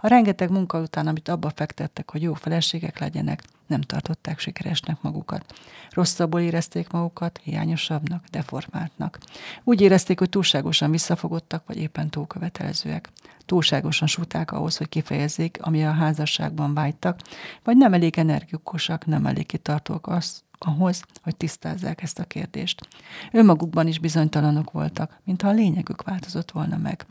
A 0.00 0.06
rengeteg 0.06 0.50
munka 0.50 0.80
után, 0.80 1.06
amit 1.06 1.28
abba 1.28 1.52
fektettek, 1.54 2.10
hogy 2.10 2.22
jó 2.22 2.34
feleségek 2.34 2.98
legyenek, 2.98 3.42
nem 3.68 3.80
tartották 3.80 4.38
sikeresnek 4.38 5.02
magukat. 5.02 5.54
Rosszabbul 5.90 6.40
érezték 6.40 6.90
magukat, 6.90 7.40
hiányosabbnak, 7.42 8.24
deformáltnak. 8.30 9.18
Úgy 9.64 9.80
érezték, 9.80 10.18
hogy 10.18 10.28
túlságosan 10.28 10.90
visszafogottak, 10.90 11.66
vagy 11.66 11.76
éppen 11.76 12.10
túlkövetelezőek. 12.10 13.08
Túlságosan 13.46 14.08
suták 14.08 14.52
ahhoz, 14.52 14.76
hogy 14.76 14.88
kifejezzék, 14.88 15.58
ami 15.60 15.84
a 15.84 15.92
házasságban 15.92 16.74
vágytak, 16.74 17.20
vagy 17.64 17.76
nem 17.76 17.94
elég 17.94 18.18
energikusak, 18.18 19.06
nem 19.06 19.26
elég 19.26 19.46
kitartók 19.46 20.06
az, 20.06 20.42
ahhoz, 20.58 21.04
hogy 21.22 21.36
tisztázzák 21.36 22.02
ezt 22.02 22.18
a 22.18 22.24
kérdést. 22.24 22.88
Önmagukban 23.32 23.86
is 23.86 23.98
bizonytalanok 23.98 24.70
voltak, 24.70 25.20
mintha 25.24 25.48
a 25.48 25.52
lényegük 25.52 26.02
változott 26.02 26.50
volna 26.50 26.76
meg. 26.76 27.06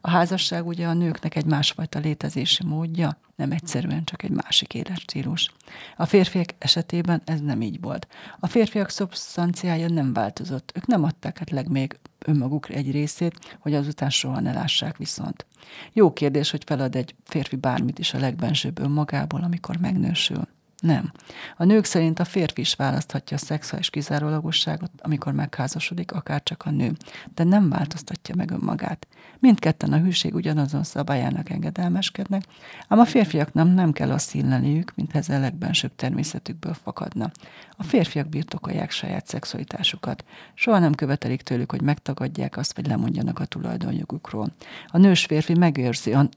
A 0.00 0.10
házasság 0.10 0.66
ugye 0.66 0.86
a 0.86 0.92
nőknek 0.92 1.36
egy 1.36 1.44
másfajta 1.44 1.98
létezési 1.98 2.64
módja, 2.64 3.18
nem 3.36 3.52
egyszerűen 3.52 4.04
csak 4.04 4.22
egy 4.22 4.30
másik 4.30 4.74
életstílus. 4.74 5.50
A 5.96 6.06
férfiak 6.06 6.48
esetében 6.58 7.22
ez 7.24 7.40
nem 7.40 7.62
így 7.62 7.80
volt. 7.80 8.08
A 8.40 8.46
férfiak 8.46 8.90
szubstanciája 8.90 9.88
nem 9.88 10.12
változott. 10.12 10.72
Ők 10.74 10.86
nem 10.86 11.04
adták 11.04 11.40
át 11.40 11.50
legmég 11.50 11.98
önmagukra 12.18 12.74
egy 12.74 12.90
részét, 12.90 13.56
hogy 13.58 13.74
azután 13.74 14.10
soha 14.10 14.40
ne 14.40 14.52
lássák 14.52 14.96
viszont. 14.96 15.46
Jó 15.92 16.12
kérdés, 16.12 16.50
hogy 16.50 16.62
felad 16.66 16.96
egy 16.96 17.14
férfi 17.24 17.56
bármit 17.56 17.98
is 17.98 18.14
a 18.14 18.18
legbensőbb 18.18 18.78
önmagából, 18.78 19.42
amikor 19.42 19.76
megnősül. 19.76 20.48
Nem. 20.80 21.12
A 21.56 21.64
nők 21.64 21.84
szerint 21.84 22.18
a 22.18 22.24
férfi 22.24 22.60
is 22.60 22.74
választhatja 22.74 23.36
a 23.36 23.40
szexuális 23.40 23.90
kizárólagosságot, 23.90 24.90
amikor 24.98 25.32
megházasodik, 25.32 26.12
akár 26.12 26.42
csak 26.42 26.62
a 26.66 26.70
nő, 26.70 26.92
de 27.34 27.44
nem 27.44 27.68
változtatja 27.68 28.34
meg 28.34 28.50
önmagát. 28.50 29.06
Mindketten 29.38 29.92
a 29.92 29.98
hűség 29.98 30.34
ugyanazon 30.34 30.82
szabályának 30.82 31.50
engedelmeskednek, 31.50 32.44
ám 32.88 32.98
a 32.98 33.04
férfiaknak 33.04 33.74
nem 33.74 33.92
kell 33.92 34.10
azt 34.10 34.30
hilleniük, 34.30 34.92
mint 34.94 35.14
ez 35.14 35.28
a 35.28 35.38
legbensőbb 35.38 35.96
természetükből 35.96 36.74
fakadna. 36.74 37.30
A 37.76 37.82
férfiak 37.82 38.28
birtokolják 38.28 38.90
saját 38.90 39.26
szexualitásukat. 39.26 40.24
Soha 40.54 40.78
nem 40.78 40.94
követelik 40.94 41.42
tőlük, 41.42 41.70
hogy 41.70 41.82
megtagadják 41.82 42.56
azt, 42.56 42.76
vagy 42.76 42.86
lemondjanak 42.86 43.38
a 43.38 43.44
tulajdonjogukról. 43.44 44.52
A 44.86 44.98
nős 44.98 45.24
férfi 45.24 45.54
megőrzi 45.54 46.12
a 46.12 46.28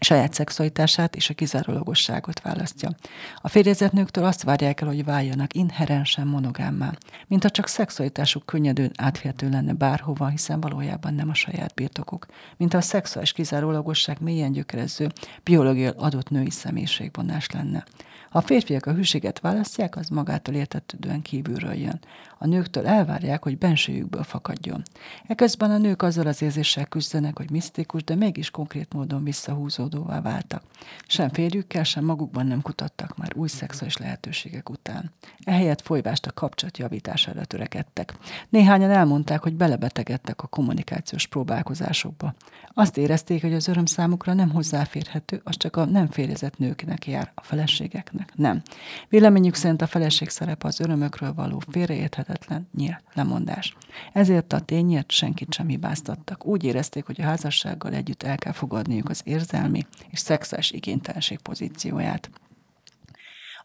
saját 0.00 0.34
szexualitását 0.34 1.16
és 1.16 1.30
a 1.30 1.34
kizárólagosságot 1.34 2.40
választja. 2.40 2.90
A 3.36 3.48
férjezett 3.48 3.92
nőktől 3.92 4.24
azt 4.24 4.42
várják 4.42 4.80
el, 4.80 4.88
hogy 4.88 5.04
váljanak 5.04 5.54
inherensen 5.54 6.26
monogámmá, 6.26 6.92
mint 7.26 7.42
ha 7.42 7.50
csak 7.50 7.66
szexualitásuk 7.66 8.46
könnyedén 8.46 8.90
átférhető 8.96 9.48
lenne 9.48 9.72
bárhova, 9.72 10.28
hiszen 10.28 10.60
valójában 10.60 11.14
nem 11.14 11.28
a 11.28 11.34
saját 11.34 11.74
birtokuk, 11.74 12.26
mint 12.56 12.74
a 12.74 12.80
szexuális 12.80 13.32
kizárólagosság 13.32 14.20
mélyen 14.20 14.52
gyökerező, 14.52 15.08
biológiai 15.42 15.92
adott 15.96 16.30
női 16.30 16.50
személyiségvonás 16.50 17.50
lenne. 17.50 17.84
Ha 18.30 18.38
a 18.38 18.42
férfiak 18.42 18.86
a 18.86 18.92
hűséget 18.92 19.40
választják, 19.40 19.96
az 19.96 20.08
magától 20.08 20.54
értetődően 20.54 21.22
kívülről 21.22 21.74
jön. 21.74 22.00
A 22.38 22.46
nőktől 22.46 22.86
elvárják, 22.86 23.42
hogy 23.42 23.58
bensőjükből 23.58 24.22
fakadjon. 24.22 24.82
Eközben 25.26 25.70
a 25.70 25.78
nők 25.78 26.02
azzal 26.02 26.26
az 26.26 26.42
érzéssel 26.42 26.86
küzdenek, 26.86 27.36
hogy 27.36 27.50
misztikus, 27.50 28.04
de 28.04 28.14
mégis 28.14 28.50
konkrét 28.50 28.92
módon 28.92 29.24
visszahúzódóvá 29.24 30.20
váltak. 30.20 30.62
Sem 31.06 31.28
férjükkel, 31.28 31.84
sem 31.84 32.04
magukban 32.04 32.46
nem 32.46 32.62
kutattak 32.62 33.16
már 33.16 33.32
új 33.34 33.48
szexuális 33.48 33.96
lehetőségek 33.96 34.70
után. 34.70 35.12
Ehelyett 35.44 35.80
folyvást 35.80 36.26
a 36.26 36.32
kapcsolat 36.32 36.78
javítására 36.78 37.44
törekedtek. 37.44 38.14
Néhányan 38.48 38.90
elmondták, 38.90 39.42
hogy 39.42 39.54
belebetegedtek 39.54 40.42
a 40.42 40.46
kommunikációs 40.46 41.26
próbálkozásokba. 41.26 42.34
Azt 42.74 42.96
érezték, 42.96 43.40
hogy 43.40 43.54
az 43.54 43.68
öröm 43.68 43.86
számukra 43.86 44.32
nem 44.32 44.50
hozzáférhető, 44.50 45.40
az 45.44 45.56
csak 45.56 45.76
a 45.76 45.84
nem 45.84 46.08
férjezett 46.10 46.58
nőknek 46.58 47.06
jár, 47.06 47.32
a 47.34 47.42
feleségeknek. 47.42 48.15
Nem. 48.34 48.62
Véleményük 49.08 49.54
szerint 49.54 49.82
a 49.82 49.86
feleség 49.86 50.28
szerepe 50.28 50.66
az 50.66 50.80
örömökről 50.80 51.34
való 51.34 51.62
félreérthetetlen 51.70 52.68
nyílt 52.76 53.02
lemondás. 53.14 53.76
Ezért 54.12 54.52
a 54.52 54.60
tényért 54.60 55.10
senkit 55.10 55.52
sem 55.52 55.68
hibáztattak. 55.68 56.46
Úgy 56.46 56.64
érezték, 56.64 57.06
hogy 57.06 57.20
a 57.20 57.24
házassággal 57.24 57.92
együtt 57.92 58.22
el 58.22 58.36
kell 58.36 58.52
fogadniuk 58.52 59.08
az 59.08 59.20
érzelmi 59.24 59.86
és 60.10 60.18
szexuális 60.18 60.70
igénytelenség 60.70 61.38
pozícióját. 61.38 62.30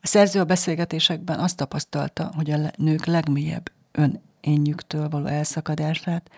A 0.04 0.08
szerző 0.08 0.40
a 0.40 0.46
beszélgetésekben 0.46 1.40
azt 1.40 1.58
tapasztalta, 1.58 2.32
hogy 2.36 2.52
a 2.52 2.72
nők 2.76 3.06
legmélyebb 3.06 3.72
önényüktől 3.92 5.10
való 5.10 5.26
elszakadását 5.26 6.30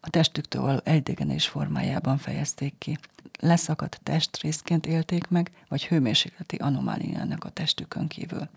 a 0.00 0.10
testüktől 0.10 0.62
való 0.62 0.80
elidegenés 0.84 1.48
formájában 1.48 2.18
fejezték 2.18 2.74
ki 2.78 2.98
leszakadt 3.40 4.00
testrészként 4.02 4.86
élték 4.86 5.28
meg, 5.28 5.50
vagy 5.68 5.86
hőmérsékleti 5.86 6.56
anomáliának 6.56 7.44
a 7.44 7.48
testükön 7.48 8.06
kívül. 8.06 8.48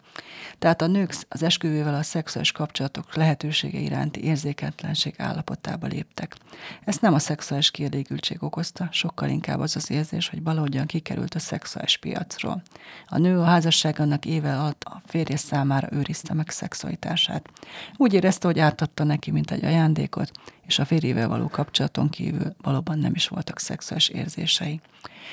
Tehát 0.60 0.82
a 0.82 0.88
nők 0.88 1.14
az 1.30 1.44
esküvővel 1.44 1.96
a 1.96 2.04
szexuális 2.04 2.52
kapcsolatok 2.52 3.16
lehetősége 3.16 3.80
iránti 3.80 4.24
érzéketlenség 4.24 5.14
állapotába 5.18 5.88
léptek. 5.88 6.36
Ezt 6.84 7.02
nem 7.02 7.14
a 7.14 7.20
szexuális 7.20 7.72
kielégültség 7.72 8.44
okozta, 8.44 8.88
sokkal 8.92 9.30
inkább 9.30 9.60
az 9.60 9.76
az 9.76 9.92
érzés, 9.92 10.30
hogy 10.30 10.44
valahogyan 10.44 10.86
kikerült 10.86 11.36
a 11.36 11.40
szexuális 11.40 11.98
piacról. 11.98 12.62
A 13.08 13.18
nő 13.18 13.40
a 13.40 13.44
házasságának 13.44 14.26
éve 14.26 14.60
alatt 14.60 14.84
a 14.84 15.02
férje 15.06 15.38
számára 15.38 15.88
őrizte 15.92 16.34
meg 16.34 16.50
szexualitását. 16.50 17.50
Úgy 17.98 18.14
érezte, 18.14 18.48
hogy 18.48 18.60
átadta 18.60 19.04
neki, 19.04 19.32
mint 19.32 19.52
egy 19.52 19.66
ajándékot, 19.66 20.32
és 20.68 20.80
a 20.80 20.86
férjével 20.86 21.28
való 21.28 21.48
kapcsolaton 21.48 22.10
kívül 22.10 22.56
valóban 22.62 23.00
nem 23.00 23.16
is 23.16 23.28
voltak 23.28 23.60
szexuális 23.60 24.10
érzései 24.10 24.82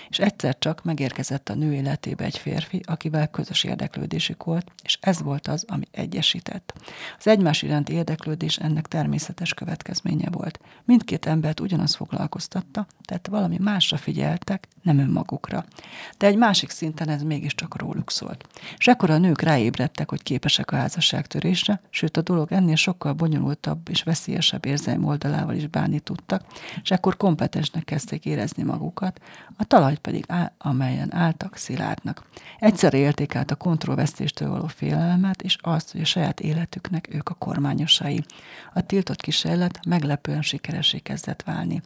és 0.09 0.19
egyszer 0.19 0.59
csak 0.59 0.85
megérkezett 0.85 1.49
a 1.49 1.55
nő 1.55 1.73
életébe 1.75 2.25
egy 2.25 2.39
férfi, 2.39 2.81
akivel 2.85 3.29
közös 3.29 3.65
érdeklődésük 3.65 4.45
volt, 4.45 4.73
és 4.83 4.99
ez 5.01 5.23
volt 5.23 5.49
az, 5.49 5.65
ami 5.69 5.85
egyesített. 5.91 6.73
Az 7.19 7.27
egymás 7.27 7.63
iránti 7.63 7.93
érdeklődés 7.93 8.57
ennek 8.57 8.87
természetes 8.87 9.55
következménye 9.55 10.31
volt. 10.31 10.61
Mindkét 10.85 11.27
embert 11.27 11.61
ugyanaz 11.61 11.95
foglalkoztatta, 11.95 12.87
tehát 13.05 13.27
valami 13.27 13.59
másra 13.61 13.97
figyeltek, 13.97 14.69
nem 14.83 14.99
önmagukra. 14.99 15.65
De 16.19 16.27
egy 16.27 16.37
másik 16.37 16.71
szinten 16.71 17.09
ez 17.09 17.23
mégiscsak 17.23 17.77
róluk 17.81 18.11
szólt. 18.11 18.47
És 18.79 18.87
ekkor 18.87 19.11
a 19.11 19.19
nők 19.19 19.41
ráébredtek, 19.41 20.11
hogy 20.11 20.23
képesek 20.23 20.71
a 20.71 20.77
házasságtörésre, 20.77 21.81
sőt 21.91 22.17
a 22.17 22.23
dolog 22.23 22.53
ennél 22.53 22.77
sokkal 22.77 23.13
bonyolultabb 23.13 23.89
és 23.89 24.03
veszélyesebb 24.03 24.67
érzelmi 24.67 25.05
oldalával 25.05 25.55
is 25.55 25.67
bánni 25.67 26.01
tudtak, 26.01 26.43
és 26.83 26.91
ekkor 26.91 27.17
kompetensnek 27.17 27.85
kezdték 27.85 28.25
érezni 28.25 28.63
magukat, 28.63 29.21
a 29.57 29.65
talaj 29.79 29.97
pedig 29.97 30.25
áll, 30.29 30.53
amelyen 30.59 31.15
álltak 31.15 31.57
szilárdnak. 31.57 32.23
Egyszer 32.59 32.95
élték 32.95 33.35
át 33.35 33.51
a 33.51 33.57
kontrollvesztéstől 33.57 34.49
való 34.49 34.67
félelmet, 34.67 35.43
és 35.43 35.57
azt, 35.61 35.93
hogy 35.93 36.01
a 36.01 36.05
saját 36.05 36.41
életüknek 36.41 37.09
ők 37.15 37.29
a 37.29 37.35
kormányosai. 37.35 38.25
A 38.75 38.81
tiltott 38.81 39.21
kísérlet 39.21 39.81
meglepően 39.87 40.43
sikeresé 40.43 40.99
kezdett 40.99 41.43
válni. 41.43 41.83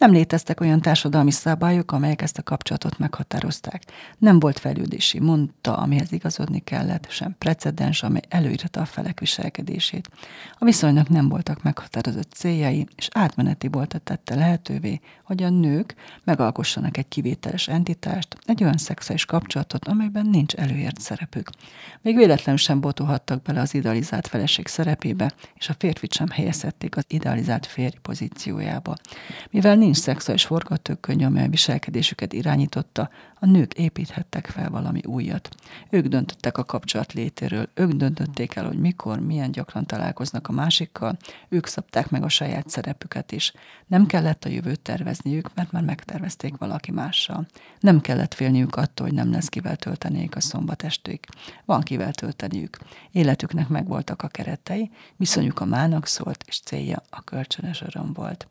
Nem 0.00 0.12
léteztek 0.12 0.60
olyan 0.60 0.80
társadalmi 0.80 1.30
szabályok, 1.30 1.92
amelyek 1.92 2.22
ezt 2.22 2.38
a 2.38 2.42
kapcsolatot 2.42 2.98
meghatározták. 2.98 3.82
Nem 4.18 4.38
volt 4.38 4.58
fejlődési 4.58 5.20
mondta, 5.20 5.76
amihez 5.76 6.12
igazodni 6.12 6.58
kellett, 6.58 7.10
sem 7.10 7.34
precedens, 7.38 8.02
amely 8.02 8.22
előírta 8.28 8.80
a 8.80 8.84
felek 8.84 9.20
viselkedését. 9.20 10.10
A 10.58 10.64
viszonynak 10.64 11.08
nem 11.08 11.28
voltak 11.28 11.62
meghatározott 11.62 12.32
céljai, 12.32 12.86
és 12.96 13.08
átmeneti 13.12 13.68
volt 13.68 13.94
a 13.94 13.98
tette 13.98 14.34
lehetővé, 14.34 15.00
hogy 15.24 15.42
a 15.42 15.48
nők 15.48 15.94
megalkossanak 16.24 16.96
egy 16.96 17.08
kivételes 17.08 17.68
entitást, 17.68 18.36
egy 18.44 18.62
olyan 18.62 18.76
szexuális 18.76 19.24
kapcsolatot, 19.24 19.88
amelyben 19.88 20.26
nincs 20.26 20.54
előért 20.54 21.00
szerepük. 21.00 21.50
Még 22.02 22.16
véletlenül 22.16 22.60
sem 22.60 22.80
botolhattak 22.80 23.42
bele 23.42 23.60
az 23.60 23.74
idealizált 23.74 24.26
feleség 24.26 24.66
szerepébe, 24.66 25.32
és 25.54 25.68
a 25.68 25.74
férfit 25.78 26.12
sem 26.12 26.28
helyezhették 26.28 26.96
az 26.96 27.04
idealizált 27.08 27.66
férj 27.66 27.96
pozíciójába. 28.02 28.94
Mivel 29.50 29.76
nincs 29.76 29.88
szexuális 29.92 30.44
forgatókönyv, 30.44 31.26
amely 31.26 31.44
a 31.44 31.48
viselkedésüket 31.48 32.32
irányította, 32.32 33.10
a 33.40 33.46
nők 33.46 33.74
építhettek 33.74 34.46
fel 34.46 34.70
valami 34.70 35.00
újat. 35.04 35.48
Ők 35.90 36.06
döntöttek 36.06 36.58
a 36.58 36.64
kapcsolat 36.64 37.12
létéről, 37.12 37.68
ők 37.74 37.92
döntötték 37.92 38.54
el, 38.54 38.66
hogy 38.66 38.78
mikor, 38.78 39.20
milyen 39.20 39.50
gyakran 39.50 39.86
találkoznak 39.86 40.48
a 40.48 40.52
másikkal, 40.52 41.16
ők 41.48 41.66
szabták 41.66 42.10
meg 42.10 42.22
a 42.22 42.28
saját 42.28 42.68
szerepüket 42.68 43.32
is. 43.32 43.52
Nem 43.86 44.06
kellett 44.06 44.44
a 44.44 44.48
jövőt 44.48 44.80
tervezniük, 44.80 45.54
mert 45.54 45.72
már 45.72 45.82
megtervezték 45.82 46.56
valaki 46.56 46.92
mással. 46.92 47.46
Nem 47.80 48.00
kellett 48.00 48.34
félniük 48.34 48.76
attól, 48.76 49.06
hogy 49.06 49.16
nem 49.16 49.30
lesz 49.30 49.48
kivel 49.48 49.76
töltenék 49.76 50.36
a 50.36 50.40
szombatesték. 50.40 51.26
Van 51.64 51.80
kivel 51.80 52.12
tölteniük. 52.12 52.78
Életüknek 53.12 53.68
megvoltak 53.68 54.22
a 54.22 54.28
keretei, 54.28 54.90
viszonyuk 55.16 55.60
a 55.60 55.64
mának 55.64 56.06
szólt, 56.06 56.44
és 56.46 56.60
célja 56.60 57.02
a 57.10 57.22
kölcsönös 57.22 57.82
öröm 57.82 58.12
volt. 58.12 58.48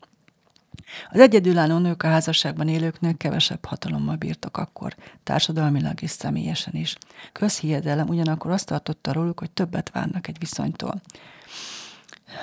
Az 1.10 1.20
egyedülálló 1.20 1.78
nők 1.78 2.02
a 2.02 2.08
házasságban 2.08 2.68
élőknek 2.68 3.16
kevesebb 3.16 3.64
hatalommal 3.64 4.16
bírtak 4.16 4.56
akkor, 4.56 4.94
társadalmilag 5.22 6.02
és 6.02 6.10
személyesen 6.10 6.74
is. 6.74 6.96
Közhiedelem 7.32 8.08
ugyanakkor 8.08 8.50
azt 8.50 8.66
tartotta 8.66 9.12
róluk, 9.12 9.38
hogy 9.38 9.50
többet 9.50 9.90
várnak 9.90 10.28
egy 10.28 10.38
viszonytól. 10.38 11.00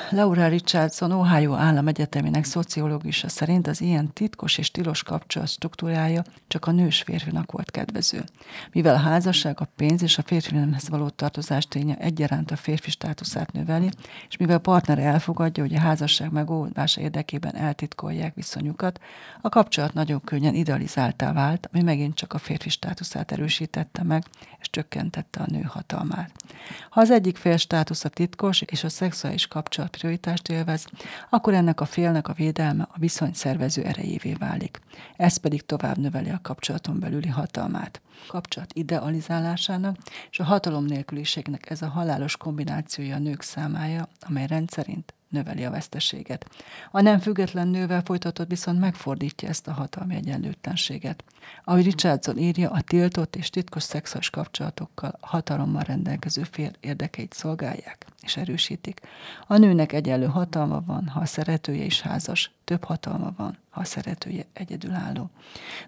Laura 0.09 0.47
Richardson, 0.47 1.11
Ohio 1.11 1.53
Állam 1.53 1.87
Egyetemének 1.87 2.43
szociológusa 2.43 3.29
szerint 3.29 3.67
az 3.67 3.81
ilyen 3.81 4.13
titkos 4.13 4.57
és 4.57 4.71
tilos 4.71 5.03
kapcsolat 5.03 5.47
struktúrája 5.47 6.23
csak 6.47 6.65
a 6.65 6.71
nős 6.71 7.01
férfinak 7.01 7.51
volt 7.51 7.71
kedvező. 7.71 8.23
Mivel 8.71 8.95
a 8.95 8.97
házasság, 8.97 9.59
a 9.59 9.67
pénz 9.75 10.01
és 10.01 10.17
a 10.17 10.21
férfi 10.21 10.55
nemhez 10.55 10.89
való 10.89 11.09
tartozás 11.09 11.67
ténye 11.67 11.97
egyaránt 11.97 12.51
a 12.51 12.55
férfi 12.55 12.89
státuszát 12.89 13.51
növeli, 13.51 13.89
és 14.29 14.37
mivel 14.37 14.55
a 14.55 14.59
partner 14.59 14.99
elfogadja, 14.99 15.63
hogy 15.63 15.75
a 15.75 15.79
házasság 15.79 16.31
megoldása 16.31 17.01
érdekében 17.01 17.55
eltitkolják 17.55 18.35
viszonyukat, 18.35 18.99
a 19.41 19.49
kapcsolat 19.49 19.93
nagyon 19.93 20.21
könnyen 20.21 20.53
idealizáltá 20.53 21.33
vált, 21.33 21.69
ami 21.73 21.83
megint 21.83 22.15
csak 22.15 22.33
a 22.33 22.37
férfi 22.37 22.69
státuszát 22.69 23.31
erősítette 23.31 24.03
meg, 24.03 24.23
és 24.59 24.69
csökkentette 24.69 25.39
a 25.39 25.45
nő 25.51 25.61
hatalmát. 25.61 26.31
Ha 26.89 27.01
az 27.01 27.11
egyik 27.11 27.37
fél 27.37 27.57
státusza 27.57 28.09
titkos 28.09 28.61
és 28.61 28.83
a 28.83 28.89
szexuális 28.89 29.47
kapcsolat 29.47 29.76
prioritást 29.85 30.49
élvez, 30.49 30.85
akkor 31.29 31.53
ennek 31.53 31.81
a 31.81 31.85
félnek 31.85 32.27
a 32.27 32.33
védelme 32.33 32.83
a 32.83 32.99
viszony 32.99 33.33
szervező 33.33 33.83
erejévé 33.83 34.33
válik. 34.33 34.79
Ez 35.15 35.37
pedig 35.37 35.65
tovább 35.65 35.97
növeli 35.97 36.29
a 36.29 36.39
kapcsolaton 36.41 36.99
belüli 36.99 37.27
hatalmát. 37.27 38.01
Kapcsolat 38.27 38.73
idealizálásának 38.73 39.97
és 40.29 40.39
a 40.39 40.43
hatalom 40.43 40.85
nélküliségnek 40.85 41.69
ez 41.69 41.81
a 41.81 41.87
halálos 41.87 42.37
kombinációja 42.37 43.15
a 43.15 43.19
nők 43.19 43.41
számája, 43.41 44.07
amely 44.19 44.47
rendszerint 44.47 45.13
növeli 45.29 45.65
a 45.65 45.71
veszteséget. 45.71 46.49
A 46.91 47.01
nem 47.01 47.19
független 47.19 47.67
nővel 47.67 48.01
folytatott 48.01 48.49
viszont 48.49 48.79
megfordítja 48.79 49.49
ezt 49.49 49.67
a 49.67 49.73
hatalmi 49.73 50.15
egyenlőtlenséget. 50.15 51.23
Ahogy 51.63 51.83
Richardson 51.83 52.37
írja, 52.37 52.69
a 52.69 52.81
tiltott 52.81 53.35
és 53.35 53.49
titkos 53.49 53.83
szexuális 53.83 54.29
kapcsolatokkal 54.29 55.17
hatalommal 55.21 55.83
rendelkező 55.83 56.43
fél 56.43 56.71
érdekeit 56.79 57.33
szolgálják 57.33 58.05
és 58.27 58.37
erősítik. 58.37 58.99
A 59.47 59.57
nőnek 59.57 59.93
egyenlő 59.93 60.25
hatalma 60.25 60.81
van, 60.85 61.07
ha 61.07 61.19
a 61.19 61.25
szeretője 61.25 61.83
is 61.83 62.01
házas, 62.01 62.51
több 62.63 62.83
hatalma 62.83 63.33
van, 63.37 63.57
ha 63.69 63.81
a 63.81 63.83
szeretője 63.83 64.45
egyedülálló. 64.53 65.29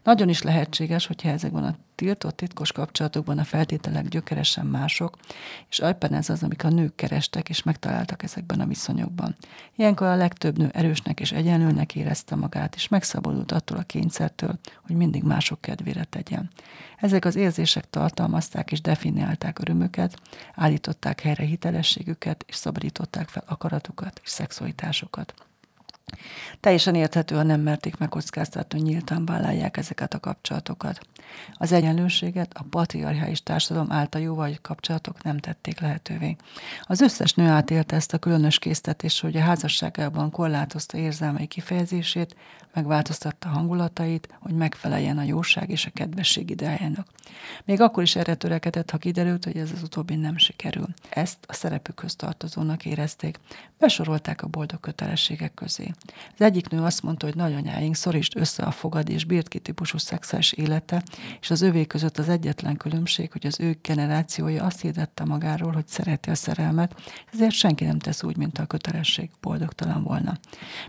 Nagyon 0.04 0.30
is 0.30 0.42
lehetséges, 0.42 1.06
hogyha 1.06 1.30
ezekben 1.30 1.64
a 1.64 1.76
tiltott 1.96 2.36
titkos 2.36 2.72
kapcsolatokban 2.72 3.38
a 3.38 3.44
feltételek 3.44 4.08
gyökeresen 4.08 4.66
mások, 4.66 5.18
és 5.70 5.80
éppen 5.80 6.14
ez 6.14 6.30
az, 6.30 6.44
amik 6.44 6.64
a 6.64 6.70
nők 6.70 6.96
kerestek 6.96 7.50
és 7.50 7.64
megtaláltak 7.64 8.24
ezekben 8.24 8.60
a 8.60 8.66
viszonyokban. 8.66 9.36
Ilyenkor 9.76 10.08
a 10.08 10.16
legtöbb 10.16 10.58
nő 10.58 10.70
erősnek 10.74 11.20
és 11.20 11.32
egyenlőnek 11.32 11.96
érezte 11.96 12.36
magát, 12.36 12.76
és 12.76 12.88
megszabadult 12.88 13.52
attól 13.52 13.78
a 13.78 13.84
kényszertől, 13.84 14.60
hogy 14.86 14.96
mindig 14.96 15.24
mások 15.24 15.62
kedvére 15.62 16.04
tegyen. 16.04 16.50
Ezek 16.98 17.26
az 17.26 17.36
érzések 17.36 17.90
tartalmazták 17.90 18.72
és 18.72 18.82
definiálták 18.82 19.60
örömöket, 19.60 20.20
állították 20.56 21.22
helyre 21.22 21.44
hitelességüket, 21.44 22.29
és 22.48 22.56
szabadították 22.56 23.30
fel 23.30 23.44
akaratukat 23.48 24.20
és 24.24 24.30
szexualitásokat. 24.30 25.34
Teljesen 26.60 26.96
érthető, 26.96 27.36
ha 27.36 27.44
nem 27.44 27.62
merték 27.62 27.98
megkockáztatni, 27.98 28.80
hogy 28.80 28.88
nyíltan 28.88 29.26
vállalják 29.26 29.78
ezeket 29.78 30.14
a 30.14 30.20
kapcsolatokat. 30.20 31.00
Az 31.54 31.72
egyenlőséget 31.72 32.54
a 32.54 32.64
patriarchális 32.70 33.44
társadalom 33.44 33.92
által 33.92 34.22
jóval 34.22 34.58
kapcsolatok 34.62 35.24
nem 35.24 35.38
tették 35.38 35.80
lehetővé. 35.80 36.36
Az 36.82 37.02
összes 37.02 37.34
nő 37.34 37.48
átélte 37.48 37.96
ezt 37.96 38.14
a 38.14 38.18
különös 38.18 38.60
késztetést, 38.60 39.22
hogy 39.22 39.38
a 39.38 39.42
házasságában 39.42 40.32
korlátozta 40.32 40.98
érzelmei 40.98 41.48
kifejezését, 41.48 42.36
megváltoztatta 42.74 43.48
hangulatait, 43.48 44.28
hogy 44.40 44.54
megfeleljen 44.54 45.18
a 45.18 45.24
jóság 45.24 45.70
és 45.70 45.86
a 45.86 45.92
kedvesség 45.94 46.50
ideájának. 46.50 47.08
Még 47.66 47.82
akkor 47.82 48.04
is 48.04 48.16
erre 48.16 48.36
törekedett, 48.36 48.92
ha 48.92 48.98
kiderült, 48.98 49.44
hogy 49.44 49.58
ez 49.58 49.72
az 49.72 49.84
utóbbi 49.84 50.16
nem 50.16 50.38
sikerül. 50.38 50.88
Ezt 51.10 51.38
a 51.48 51.54
szerepükhöz 51.54 52.16
tartozónak 52.16 52.86
érezték. 52.86 53.40
Besorolták 53.78 54.44
a 54.44 54.48
boldog 54.48 54.80
kötelességek 54.80 55.54
közé. 55.54 55.92
Az 56.34 56.42
egyik 56.42 56.70
nő 56.70 56.82
azt 56.82 57.04
mondta, 57.04 57.26
hogy 57.26 57.36
nagyanyáink 57.36 57.96
szorítsd 57.96 58.38
össze 58.38 58.64
a 58.64 58.72
fogad 58.72 59.10
és 59.10 59.26
bírt 59.26 59.48
ki 59.48 59.60
típusú 59.60 59.98
szexuális 59.98 60.52
élete, 60.52 61.04
és 61.42 61.52
az 61.52 61.62
övé 61.62 61.86
között 61.86 62.18
az 62.18 62.30
egyetlen 62.30 62.78
különbség, 62.78 63.32
hogy 63.32 63.46
az 63.46 63.60
ő 63.60 63.78
generációja 63.82 64.64
azt 64.64 64.82
hirdette 64.82 65.26
magáról, 65.26 65.72
hogy 65.72 65.88
szereti 65.88 66.30
a 66.30 66.36
szerelmet, 66.36 66.96
ezért 67.34 67.52
senki 67.52 67.86
nem 67.86 68.00
tesz 68.00 68.24
úgy, 68.24 68.38
mint 68.38 68.58
a 68.58 68.66
kötelesség 68.66 69.30
boldogtalan 69.42 70.04
volna. 70.04 70.38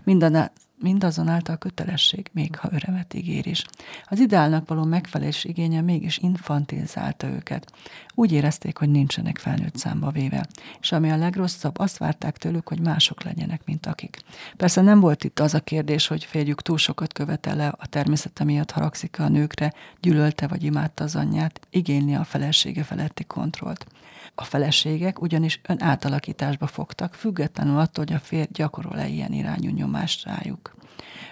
Minden 0.03 0.51
mindazonáltal 0.81 1.57
kötelesség, 1.57 2.29
még 2.33 2.55
ha 2.55 2.69
örömet 2.71 3.13
ígér 3.13 3.47
is. 3.47 3.65
Az 4.05 4.19
ideálnak 4.19 4.67
való 4.67 4.83
megfelelés 4.83 5.43
igénye 5.43 5.81
mégis 5.81 6.17
infantilizálta 6.17 7.27
őket. 7.27 7.71
Úgy 8.15 8.31
érezték, 8.31 8.77
hogy 8.77 8.89
nincsenek 8.89 9.37
felnőtt 9.37 9.77
számba 9.77 10.11
véve. 10.11 10.45
És 10.81 10.91
ami 10.91 11.11
a 11.11 11.17
legrosszabb, 11.17 11.79
azt 11.79 11.97
várták 11.97 12.37
tőlük, 12.37 12.67
hogy 12.67 12.79
mások 12.79 13.23
legyenek, 13.23 13.61
mint 13.65 13.85
akik. 13.85 14.17
Persze 14.57 14.81
nem 14.81 14.99
volt 14.99 15.23
itt 15.23 15.39
az 15.39 15.53
a 15.53 15.59
kérdés, 15.59 16.07
hogy 16.07 16.23
férjük 16.23 16.61
túl 16.61 16.77
sokat 16.77 17.13
követele, 17.13 17.67
a 17.67 17.87
természete 17.87 18.43
miatt 18.43 18.71
haragszik 18.71 19.19
a 19.19 19.27
nőkre, 19.27 19.73
gyűlölte 19.99 20.47
vagy 20.47 20.63
imádta 20.63 21.03
az 21.03 21.15
anyját, 21.15 21.67
igényli 21.69 22.13
a 22.13 22.23
felesége 22.23 22.83
feletti 22.83 23.23
kontrollt. 23.23 23.85
A 24.41 24.43
feleségek 24.43 25.21
ugyanis 25.21 25.59
ön 25.67 25.81
átalakításba 25.81 26.67
fogtak, 26.67 27.13
függetlenül 27.13 27.79
attól, 27.79 28.05
hogy 28.05 28.13
a 28.13 28.19
férj 28.19 28.47
gyakorol-e 28.51 29.07
ilyen 29.07 29.31
irányú 29.33 29.69
nyomást 29.69 30.25
rájuk. 30.25 30.75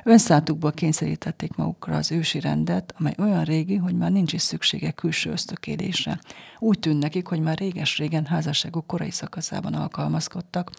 Önszátukból 0.03 0.71
kényszerítették 0.71 1.55
magukra 1.55 1.95
az 1.95 2.11
ősi 2.11 2.39
rendet, 2.39 2.93
amely 2.97 3.13
olyan 3.17 3.43
régi, 3.43 3.75
hogy 3.75 3.95
már 3.95 4.11
nincs 4.11 4.33
is 4.33 4.41
szüksége 4.41 4.91
külső 4.91 5.31
ösztökélésre. 5.31 6.19
Úgy 6.59 6.79
tűn 6.79 6.95
nekik, 6.95 7.27
hogy 7.27 7.39
már 7.39 7.57
réges-régen 7.57 8.25
házasságuk 8.25 8.87
korai 8.87 9.11
szakaszában 9.11 9.73
alkalmazkodtak, 9.73 10.71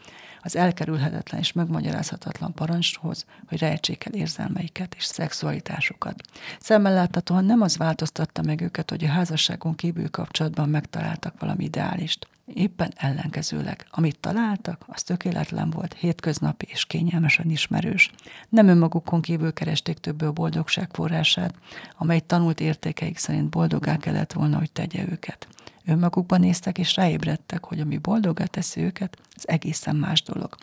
az 0.43 0.57
elkerülhetetlen 0.57 1.41
és 1.41 1.53
megmagyarázhatatlan 1.53 2.55
parancshoz, 2.55 3.25
hogy 3.49 3.59
rejtsék 3.59 4.05
el 4.05 4.13
érzelmeiket 4.13 4.95
és 4.95 5.05
szexualitásukat. 5.05 6.23
Szemmel 6.61 6.95
láthatóan 6.95 7.45
nem 7.45 7.61
az 7.61 7.77
változtatta 7.77 8.43
meg 8.43 8.61
őket, 8.61 8.91
hogy 8.91 9.05
a 9.05 9.09
házasságon 9.09 9.75
kívül 9.75 10.11
kapcsolatban 10.11 10.69
megtaláltak 10.69 11.41
valami 11.41 11.65
ideálist. 11.65 12.29
Éppen 12.55 12.93
ellenkezőleg, 12.97 13.87
amit 13.91 14.19
találtak, 14.21 14.85
az 14.87 15.03
tökéletlen 15.03 15.71
volt, 15.71 15.95
hétköznapi 15.95 16.67
és 16.69 16.85
kényelmesen 16.85 17.51
ismerős. 17.51 18.11
Nem 18.49 18.69
önmagukon 18.69 19.21
kívül 19.21 19.53
keresték 19.53 19.99
többé 19.99 20.27
a 20.27 20.33
boldogság 20.33 20.89
forrását, 20.93 21.55
amely 21.99 22.21
tanult 22.21 22.61
értékeik 22.61 23.19
szerint 23.19 23.49
boldogá 23.49 23.97
kellett 23.97 24.33
volna, 24.33 24.59
hogy 24.59 24.73
tegye 24.73 25.05
őket. 25.11 25.49
Önmagukban 25.87 26.41
néztek 26.41 26.79
és 26.79 26.97
ráébredtek, 26.97 27.65
hogy 27.65 27.81
ami 27.81 27.99
boldogá 27.99 28.45
teszi 28.45 28.81
őket, 28.81 29.19
az 29.37 29.49
egészen 29.49 29.97
más 29.97 30.23
dolog. 30.23 30.55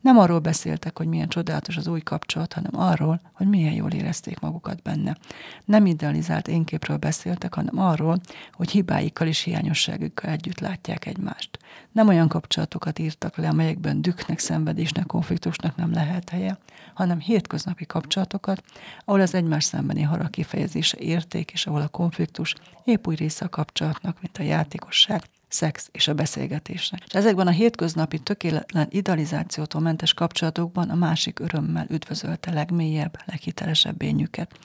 Nem 0.00 0.18
arról 0.18 0.38
beszéltek, 0.38 0.98
hogy 0.98 1.06
milyen 1.06 1.28
csodálatos 1.28 1.76
az 1.76 1.86
új 1.86 2.00
kapcsolat, 2.00 2.52
hanem 2.52 2.80
arról, 2.80 3.20
hogy 3.32 3.48
milyen 3.48 3.72
jól 3.72 3.90
érezték 3.90 4.40
magukat 4.40 4.82
benne. 4.82 5.16
Nem 5.64 5.86
idealizált 5.86 6.48
énképről 6.48 6.96
beszéltek, 6.96 7.54
hanem 7.54 7.78
arról, 7.78 8.20
hogy 8.52 8.70
hibáikkal 8.70 9.26
és 9.26 9.40
hiányosságukkal 9.40 10.30
együtt 10.30 10.60
látják 10.60 11.06
egymást. 11.06 11.58
Nem 11.94 12.08
olyan 12.08 12.28
kapcsolatokat 12.28 12.98
írtak 12.98 13.36
le, 13.36 13.48
amelyekben 13.48 14.02
dükknek, 14.02 14.38
szenvedésnek, 14.38 15.06
konfliktusnak 15.06 15.76
nem 15.76 15.92
lehet 15.92 16.30
helye, 16.30 16.58
hanem 16.94 17.20
hétköznapi 17.20 17.86
kapcsolatokat, 17.86 18.62
ahol 19.04 19.20
az 19.20 19.34
egymás 19.34 19.64
szembeni 19.64 20.02
harag 20.02 20.30
kifejezése 20.30 20.96
érték, 20.98 21.50
és 21.50 21.66
ahol 21.66 21.80
a 21.80 21.88
konfliktus 21.88 22.54
épp 22.84 23.06
úgy 23.06 23.18
része 23.18 23.44
a 23.44 23.48
kapcsolatnak, 23.48 24.20
mint 24.20 24.38
a 24.38 24.42
játékosság, 24.42 25.22
szex 25.48 25.88
és 25.92 26.08
a 26.08 26.14
beszélgetésre. 26.14 26.98
És 27.06 27.14
ezekben 27.14 27.46
a 27.46 27.50
hétköznapi 27.50 28.18
tökéletlen 28.18 28.86
idealizációtól 28.90 29.80
mentes 29.80 30.14
kapcsolatokban 30.14 30.90
a 30.90 30.94
másik 30.94 31.38
örömmel 31.38 31.86
üdvözölte 31.88 32.52
legmélyebb, 32.52 33.18
leghitelesebb 33.24 34.02
ényüket. 34.02 34.58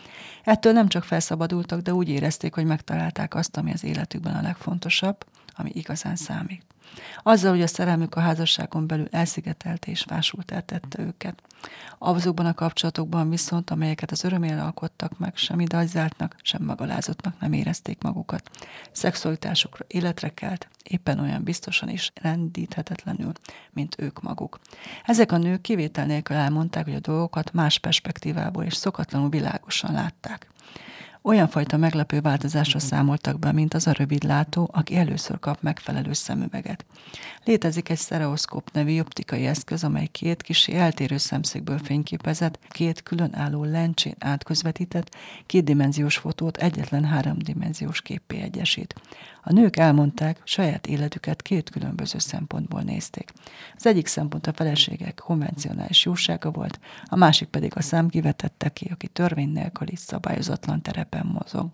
Ettől 0.44 0.74
nem 0.74 0.88
csak 0.88 1.04
felszabadultak, 1.04 1.82
de 1.82 1.94
úgy 1.94 2.10
érezték, 2.10 2.54
hogy 2.54 2.66
megtalálták 2.66 3.36
azt, 3.36 3.58
ami 3.58 3.72
az 3.72 3.84
életükben 3.84 4.36
a 4.36 4.42
legfontosabb, 4.42 5.26
ami 5.60 5.72
igazán 5.74 6.16
számít. 6.16 6.64
Azzal, 7.24 7.52
hogy 7.52 7.62
a 7.62 7.68
szerelmük 7.68 8.16
a 8.16 8.20
házasságon 8.20 8.88
belül 8.88 9.08
elszigetelte 9.12 9.92
és 9.92 10.02
fásult 10.02 10.52
eltette 10.52 11.02
őket. 11.02 11.42
Azokban 11.98 12.46
a 12.46 12.54
kapcsolatokban 12.54 13.30
viszont, 13.30 13.70
amelyeket 13.70 14.12
az 14.12 14.24
örömére 14.24 14.64
alkottak 14.64 15.20
meg, 15.20 15.36
sem 15.36 15.60
idealizáltnak, 15.60 16.36
sem 16.42 16.64
magalázottnak 16.64 17.40
nem 17.40 17.54
érezték 17.54 18.02
magukat. 18.02 18.50
Szexualitásukra 18.92 19.86
életre 19.88 20.30
kelt, 20.34 20.68
éppen 20.84 21.20
olyan 21.20 21.44
biztosan 21.44 21.90
is 21.90 22.12
rendíthetetlenül, 22.22 23.32
mint 23.72 23.96
ők 24.00 24.22
maguk. 24.22 24.60
Ezek 25.06 25.32
a 25.32 25.38
nők 25.38 25.62
kivétel 25.62 26.06
nélkül 26.06 26.36
elmondták, 26.36 26.84
hogy 26.86 26.96
a 26.96 27.00
dolgokat 27.00 27.54
más 27.54 27.80
perspektívából 27.80 28.64
és 28.64 28.76
szokatlanul 28.76 29.30
világosan 29.30 29.94
látták. 29.94 30.48
Olyan 31.22 31.48
fajta 31.48 31.78
meglepő 31.78 32.22
változásra 32.22 32.80
számoltak 32.80 33.40
be, 33.40 33.52
mint 33.52 33.74
az 33.74 33.88
a 33.88 33.92
rövidlátó, 33.92 34.70
aki 34.74 34.96
először 34.96 35.40
kap 35.40 35.62
megfelelő 35.62 36.14
szemüveget. 36.14 36.86
Létezik 37.44 37.90
egy 37.90 37.98
sztereoszkóp 37.98 38.70
nevű 38.74 39.00
optikai 39.00 39.46
eszköz, 39.46 39.84
amely 39.84 40.08
két 40.08 40.42
kisi 40.42 40.76
eltérő 40.76 41.18
szemszögből 41.18 41.78
fényképezett, 41.78 42.60
két 42.70 43.04
különálló 43.04 43.64
lencsén 43.64 44.16
átközvetített, 44.20 45.16
kétdimenziós 45.46 46.18
fotót 46.18 46.58
egyetlen 46.58 47.06
háromdimenziós 47.06 48.02
képpé 48.02 48.42
egyesít. 48.42 48.96
A 49.50 49.54
nők 49.54 49.78
elmondták, 49.78 50.42
saját 50.44 50.88
életüket 50.88 51.42
két 51.42 51.70
különböző 51.70 52.20
szempontból 52.20 52.82
nézték. 52.82 53.32
Az 53.76 53.86
egyik 53.86 54.08
szempont 54.08 54.48
a 54.48 54.54
feleségek 54.54 55.22
konvencionális 55.26 56.06
jósága 56.06 56.52
volt, 56.52 56.80
a 57.06 57.16
másik 57.16 57.48
pedig 57.48 57.72
a 57.76 57.82
szám 57.82 58.10
kivetette 58.10 58.70
ki, 58.70 58.90
aki 58.92 59.08
törvény 59.08 59.50
nélküli 59.50 59.96
szabályozatlan 59.96 60.82
terepen 60.82 61.26
mozog. 61.26 61.70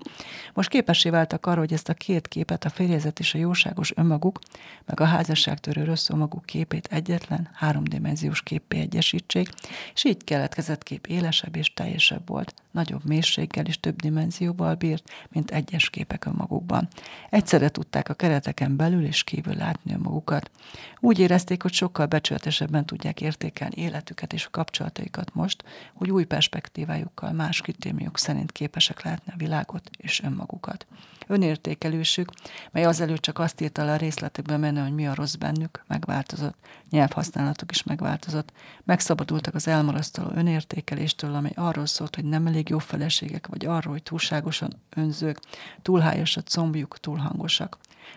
Most 0.54 0.70
képessé 0.70 1.10
váltak 1.10 1.46
arra, 1.46 1.60
hogy 1.60 1.74
ezt 1.74 1.90
a 1.90 1.94
két 1.94 2.28
képet, 2.28 2.66
a 2.66 2.70
férjezet 2.70 3.20
és 3.20 3.34
a 3.34 3.38
jóságos 3.38 3.92
önmaguk, 3.96 4.40
meg 4.86 5.00
a 5.00 5.06
házasságtörő 5.06 5.84
rossz 5.84 6.10
maguk 6.10 6.46
képét 6.46 6.88
egyetlen, 6.92 7.50
háromdimenziós 7.54 8.42
képé 8.44 8.80
egyesítsék, 8.80 9.50
és 9.94 10.04
így 10.04 10.24
keletkezett 10.24 10.84
kép 10.84 11.08
élesebb 11.08 11.56
és 11.56 11.74
teljesebb 11.74 12.28
volt, 12.28 12.54
nagyobb 12.76 13.06
mélységgel 13.06 13.66
és 13.66 13.80
több 13.80 13.96
dimenzióval 13.96 14.76
bírt, 14.76 15.10
mint 15.30 15.52
egyes 15.52 15.90
képek 15.90 16.26
önmagukban. 16.26 16.88
Egyszerre 17.30 17.70
tudták 17.70 18.10
a 18.10 18.14
kereteken 18.14 18.76
belül 18.76 19.06
és 19.06 19.24
kívül 19.24 19.56
látni 19.56 19.94
önmagukat. 19.94 20.52
Úgy 21.00 21.20
érezték, 21.20 21.62
hogy 21.62 21.74
sokkal 21.74 22.06
becsületesebben 22.06 22.86
tudják 22.86 23.22
értékelni 23.22 23.82
életüket 23.82 24.34
és 24.34 24.46
a 24.46 24.50
kapcsolataikat 24.50 25.34
most, 25.34 25.64
hogy 25.94 26.12
új 26.12 26.24
perspektívájukkal, 26.24 27.32
más 27.32 27.62
kritériumok 27.62 28.18
szerint 28.18 28.52
képesek 28.52 29.04
látni 29.04 29.32
a 29.32 29.38
világot 29.38 29.90
és 29.98 30.22
önmagukat. 30.24 30.86
Önértékelősük, 31.28 32.32
mely 32.72 32.86
azelőtt 32.86 33.22
csak 33.22 33.40
azt 33.40 33.62
írta 33.62 33.86
le 33.86 33.92
a 33.92 33.96
részletekbe 33.96 34.58
menő, 34.58 34.82
hogy 34.82 34.94
mi 34.94 35.08
a 35.08 35.14
rossz 35.14 35.36
bennük, 35.36 35.84
megváltozott, 35.88 36.56
nyelvhasználatok 36.90 37.72
is 37.72 37.84
megváltozott, 37.84 38.52
megszabadultak 38.84 39.56
az 39.56 39.68
elmarasztaló 39.68 40.32
önértékeléstől, 40.36 41.36
amely 41.36 41.54
arról 41.56 41.86
szólt, 41.86 42.16
hogy 42.16 42.26
nem 42.26 42.48
elég 42.48 42.65
jó 42.70 42.78
feleségek, 42.78 43.48
vagy 43.48 43.66
arról, 43.66 43.94
hogy 43.94 44.04
túlságosan 44.04 44.82
önzők, 44.96 45.40
túlhájas 45.82 46.38
a 46.38 46.42
combjuk, 46.42 47.00
túl. 47.00 47.32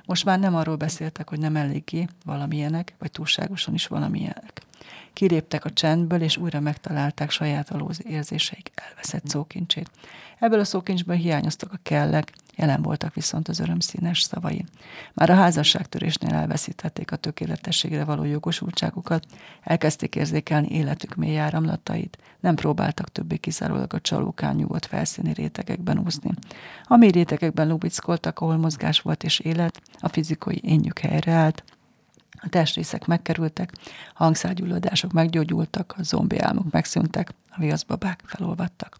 Most 0.07 0.25
már 0.25 0.39
nem 0.39 0.55
arról 0.55 0.77
beszéltek, 0.77 1.29
hogy 1.29 1.39
nem 1.39 1.57
eléggé 1.57 2.07
valamilyenek, 2.25 2.95
vagy 2.99 3.11
túlságosan 3.11 3.75
is 3.75 3.87
valamilyenek. 3.87 4.63
Kiléptek 5.13 5.65
a 5.65 5.71
csendből, 5.71 6.23
és 6.23 6.37
újra 6.37 6.61
megtalálták 6.61 7.31
saját 7.31 7.71
alóz 7.71 8.07
érzéseik 8.07 8.71
elveszett 8.75 9.27
szókincsét. 9.27 9.91
Ebből 10.39 10.61
a 10.61 10.65
szókincsből 10.65 11.17
hiányoztak 11.17 11.73
a 11.73 11.79
kellek, 11.83 12.33
jelen 12.57 12.83
voltak 12.83 13.15
viszont 13.15 13.49
az 13.49 13.61
örömszínes 13.61 14.23
szavai. 14.23 14.65
Már 15.15 15.31
a 15.31 15.35
házasságtörésnél 15.35 16.35
elveszítették 16.35 17.13
a 17.13 17.17
tökéletességre 17.17 18.05
való 18.05 18.25
jogosultságukat, 18.25 19.25
elkezdték 19.63 20.15
érzékelni 20.15 20.69
életük 20.69 21.15
mély 21.15 21.39
áramlatait, 21.39 22.19
nem 22.41 22.55
próbáltak 22.55 23.13
többé 23.13 23.37
kizárólag 23.37 23.95
a 23.95 24.01
csalókán 24.01 24.55
nyugodt 24.55 24.87
felszíni 24.87 25.33
rétegekben 25.33 25.99
úszni. 25.99 26.31
A 26.85 26.97
mély 26.97 27.11
rétegekben 27.11 27.69
lubickoltak, 27.69 28.39
ahol 28.41 28.57
mozgás 28.57 29.01
volt 29.01 29.25
és 29.25 29.39
élet, 29.39 29.81
a 29.99 30.09
fizikai 30.09 30.61
énjük 30.65 30.99
helyreállt, 30.99 31.65
a 32.41 32.49
testrészek 32.49 33.07
megkerültek, 33.07 33.73
a 34.15 34.23
hangszárgyulladások 34.25 35.13
meggyógyultak, 35.13 35.95
a 35.99 36.03
zombi 36.03 36.39
álmok 36.39 36.71
megszűntek, 36.71 37.35
a 37.59 37.61
viaszbabák 37.61 38.23
felolvadtak. 38.27 38.97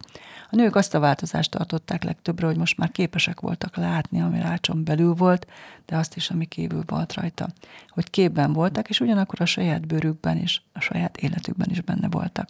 A 0.51 0.55
nők 0.55 0.75
azt 0.75 0.95
a 0.95 0.99
változást 0.99 1.51
tartották 1.51 2.03
legtöbbre, 2.03 2.45
hogy 2.45 2.57
most 2.57 2.77
már 2.77 2.91
képesek 2.91 3.39
voltak 3.39 3.75
látni, 3.75 4.21
ami 4.21 4.39
rácson 4.39 4.83
belül 4.83 5.13
volt, 5.13 5.47
de 5.85 5.97
azt 5.97 6.15
is, 6.15 6.29
ami 6.29 6.45
kívül 6.45 6.83
volt 6.85 7.13
rajta. 7.13 7.47
Hogy 7.87 8.09
képben 8.09 8.53
voltak, 8.53 8.89
és 8.89 8.99
ugyanakkor 8.99 9.41
a 9.41 9.45
saját 9.45 9.87
bőrükben 9.87 10.37
is, 10.37 10.63
a 10.73 10.79
saját 10.79 11.17
életükben 11.17 11.69
is 11.69 11.81
benne 11.81 12.07
voltak. 12.09 12.47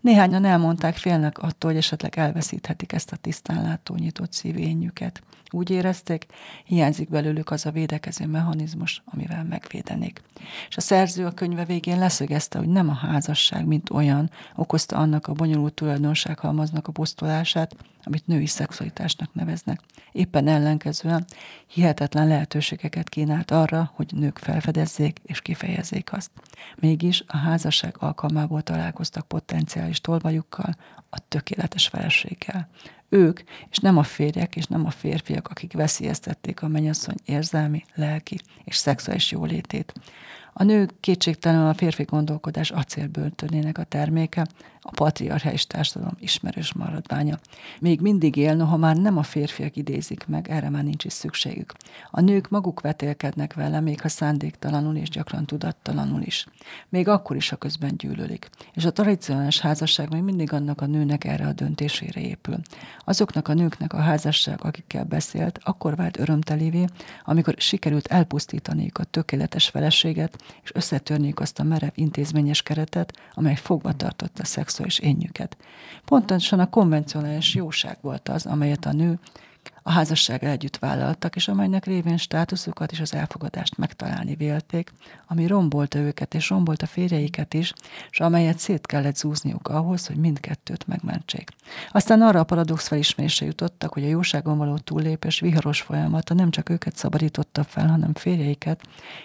Néhányan 0.00 0.44
elmondták, 0.44 0.96
félnek 0.96 1.38
attól, 1.38 1.70
hogy 1.70 1.78
esetleg 1.78 2.18
elveszíthetik 2.18 2.92
ezt 2.92 3.12
a 3.12 3.16
tisztán 3.16 3.62
látó 3.62 3.94
nyitott 3.94 4.32
szívényüket. 4.32 5.22
Úgy 5.50 5.70
érezték, 5.70 6.26
hiányzik 6.64 7.08
belőlük 7.08 7.50
az 7.50 7.66
a 7.66 7.70
védekező 7.70 8.26
mechanizmus, 8.26 9.02
amivel 9.04 9.44
megvédenék. 9.44 10.22
És 10.68 10.76
a 10.76 10.80
szerző 10.80 11.26
a 11.26 11.30
könyve 11.30 11.64
végén 11.64 11.98
leszögezte, 11.98 12.58
hogy 12.58 12.68
nem 12.68 12.88
a 12.88 12.94
házasság, 12.94 13.66
mint 13.66 13.90
olyan, 13.90 14.30
okozta 14.54 14.96
annak 14.96 15.26
a 15.26 15.32
bonyolult 15.48 15.74
tulajdonsághalmaznak 15.74 16.88
a 16.88 16.92
posztolását, 16.92 17.76
amit 18.02 18.26
női 18.26 18.46
szexualitásnak 18.46 19.34
neveznek. 19.34 19.80
Éppen 20.12 20.48
ellenkezően 20.48 21.24
hihetetlen 21.66 22.28
lehetőségeket 22.28 23.08
kínált 23.08 23.50
arra, 23.50 23.90
hogy 23.94 24.12
nők 24.14 24.38
felfedezzék 24.38 25.18
és 25.22 25.40
kifejezzék 25.40 26.12
azt. 26.12 26.30
Mégis 26.76 27.24
a 27.26 27.36
házasság 27.36 27.94
alkalmából 27.98 28.62
találkoztak 28.62 29.28
potenciális 29.28 30.00
tolvajukkal, 30.00 30.76
a 31.10 31.18
tökéletes 31.28 31.88
feleséggel. 31.88 32.68
Ők, 33.08 33.40
és 33.70 33.78
nem 33.78 33.96
a 33.96 34.02
férjek, 34.02 34.56
és 34.56 34.66
nem 34.66 34.86
a 34.86 34.90
férfiak, 34.90 35.48
akik 35.48 35.72
veszélyeztették 35.72 36.62
a 36.62 36.68
mennyasszony 36.68 37.16
érzelmi, 37.24 37.84
lelki 37.94 38.40
és 38.64 38.76
szexuális 38.76 39.30
jólétét. 39.30 39.92
A 40.60 40.64
nő 40.64 40.88
kétségtelenül 41.00 41.68
a 41.68 41.74
férfi 41.74 42.02
gondolkodás 42.02 42.70
acélböltönének 42.70 43.78
a 43.78 43.84
terméke, 43.84 44.46
a 44.88 44.90
patriarchális 44.90 45.66
társadalom 45.66 46.16
ismerős 46.20 46.72
maradványa. 46.72 47.38
Még 47.80 48.00
mindig 48.00 48.36
él, 48.36 48.54
noha 48.54 48.76
már 48.76 48.96
nem 48.96 49.16
a 49.16 49.22
férfiak 49.22 49.76
idézik 49.76 50.26
meg, 50.26 50.48
erre 50.48 50.70
már 50.70 50.84
nincs 50.84 51.04
is 51.04 51.12
szükségük. 51.12 51.72
A 52.10 52.20
nők 52.20 52.48
maguk 52.48 52.80
vetélkednek 52.80 53.54
vele, 53.54 53.80
még 53.80 54.00
ha 54.00 54.08
szándéktalanul 54.08 54.96
és 54.96 55.08
gyakran 55.08 55.44
tudattalanul 55.44 56.22
is. 56.22 56.46
Még 56.88 57.08
akkor 57.08 57.36
is, 57.36 57.48
ha 57.48 57.56
közben 57.56 57.96
gyűlölik. 57.96 58.48
És 58.72 58.84
a 58.84 58.92
tradicionális 58.92 59.60
házasság 59.60 60.12
még 60.12 60.22
mindig 60.22 60.52
annak 60.52 60.80
a 60.80 60.86
nőnek 60.86 61.24
erre 61.24 61.46
a 61.46 61.52
döntésére 61.52 62.20
épül. 62.20 62.56
Azoknak 63.04 63.48
a 63.48 63.54
nőknek 63.54 63.92
a 63.92 64.00
házasság, 64.00 64.64
akikkel 64.64 65.04
beszélt, 65.04 65.58
akkor 65.62 65.96
vált 65.96 66.18
örömtelévé, 66.18 66.84
amikor 67.24 67.54
sikerült 67.58 68.06
elpusztítaniuk 68.06 68.98
a 68.98 69.04
tökéletes 69.04 69.68
feleséget, 69.68 70.36
és 70.62 70.74
összetörniük 70.74 71.40
azt 71.40 71.58
a 71.58 71.62
merev 71.62 71.90
intézményes 71.94 72.62
keretet, 72.62 73.18
amely 73.34 73.54
fogva 73.54 73.92
tartotta 73.92 74.44
szexuális 74.44 74.98
énjüket. 74.98 75.56
Pontosan 76.04 76.60
a 76.60 76.70
konvencionális 76.70 77.54
jóság 77.54 77.98
volt 78.00 78.28
az, 78.28 78.46
amelyet 78.46 78.86
a 78.86 78.92
nő 78.92 79.18
a 79.88 79.90
házasság 79.90 80.44
együtt 80.44 80.78
vállaltak, 80.78 81.36
és 81.36 81.48
amelynek 81.48 81.84
révén 81.84 82.16
státuszukat 82.16 82.92
és 82.92 83.00
az 83.00 83.14
elfogadást 83.14 83.76
megtalálni 83.76 84.34
vélték, 84.34 84.92
ami 85.26 85.46
rombolta 85.46 85.98
őket 85.98 86.34
és 86.34 86.48
rombolta 86.48 86.86
férjeiket 86.86 87.54
is, 87.54 87.72
és 88.10 88.20
amelyet 88.20 88.58
szét 88.58 88.86
kellett 88.86 89.16
zúzniuk 89.16 89.68
ahhoz, 89.68 90.06
hogy 90.06 90.16
mindkettőt 90.16 90.86
megmentsék. 90.86 91.50
Aztán 91.92 92.22
arra 92.22 92.40
a 92.40 92.44
paradox 92.44 92.88
felismerésre 92.88 93.46
jutottak, 93.46 93.92
hogy 93.92 94.04
a 94.04 94.08
jóságon 94.08 94.58
való 94.58 94.78
túllépés 94.78 95.40
viharos 95.40 95.80
folyamata 95.80 96.34
nem 96.34 96.50
csak 96.50 96.68
őket 96.68 96.96
szabadította 96.96 97.64
fel, 97.64 97.88
hanem 97.88 98.14
férjeiket 98.14 98.80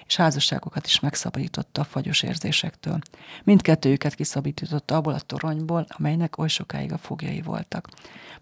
és 0.06 0.16
házasságokat 0.16 0.86
is 0.86 1.00
megszabadította 1.00 1.82
a 1.82 1.86
fagyos 1.86 2.24
érzésektől. 2.24 3.00
Mindkettőjüket 3.44 4.16
kiszabadította 4.16 4.96
abból 4.96 5.14
a 5.14 5.20
toronyból, 5.20 5.86
amelynek 5.90 6.38
oly 6.38 6.48
sokáig 6.48 6.92
a 6.92 6.98
fogjai 6.98 7.42
voltak. 7.42 7.88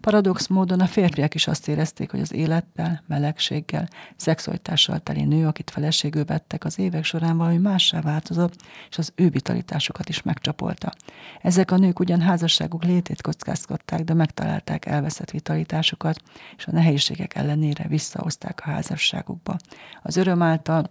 Paradox 0.00 0.46
módon 0.46 0.80
a 0.80 0.86
férfiak 0.86 1.34
is 1.34 1.46
azt 1.46 1.68
érezték, 1.68 2.11
hogy 2.12 2.20
az 2.20 2.32
élettel, 2.32 3.02
melegséggel, 3.06 3.88
szexualitással 4.16 4.98
teli 4.98 5.24
nő, 5.24 5.46
akit 5.46 5.70
feleségül 5.70 6.24
vettek, 6.24 6.64
az 6.64 6.78
évek 6.78 7.04
során 7.04 7.36
valami 7.36 7.56
mássá 7.56 8.00
változott, 8.00 8.54
és 8.90 8.98
az 8.98 9.12
ő 9.14 9.28
vitalitásukat 9.28 10.08
is 10.08 10.22
megcsapolta. 10.22 10.92
Ezek 11.40 11.70
a 11.70 11.76
nők 11.76 11.98
ugyan 11.98 12.20
házasságuk 12.20 12.84
létét 12.84 13.22
kockáztatták, 13.22 14.00
de 14.00 14.14
megtalálták 14.14 14.86
elveszett 14.86 15.30
vitalitásukat, 15.30 16.22
és 16.56 16.66
a 16.66 16.72
nehézségek 16.72 17.34
ellenére 17.34 17.88
visszahozták 17.88 18.60
a 18.64 18.70
házasságukba. 18.70 19.56
Az 20.02 20.16
öröm 20.16 20.42
által 20.42 20.90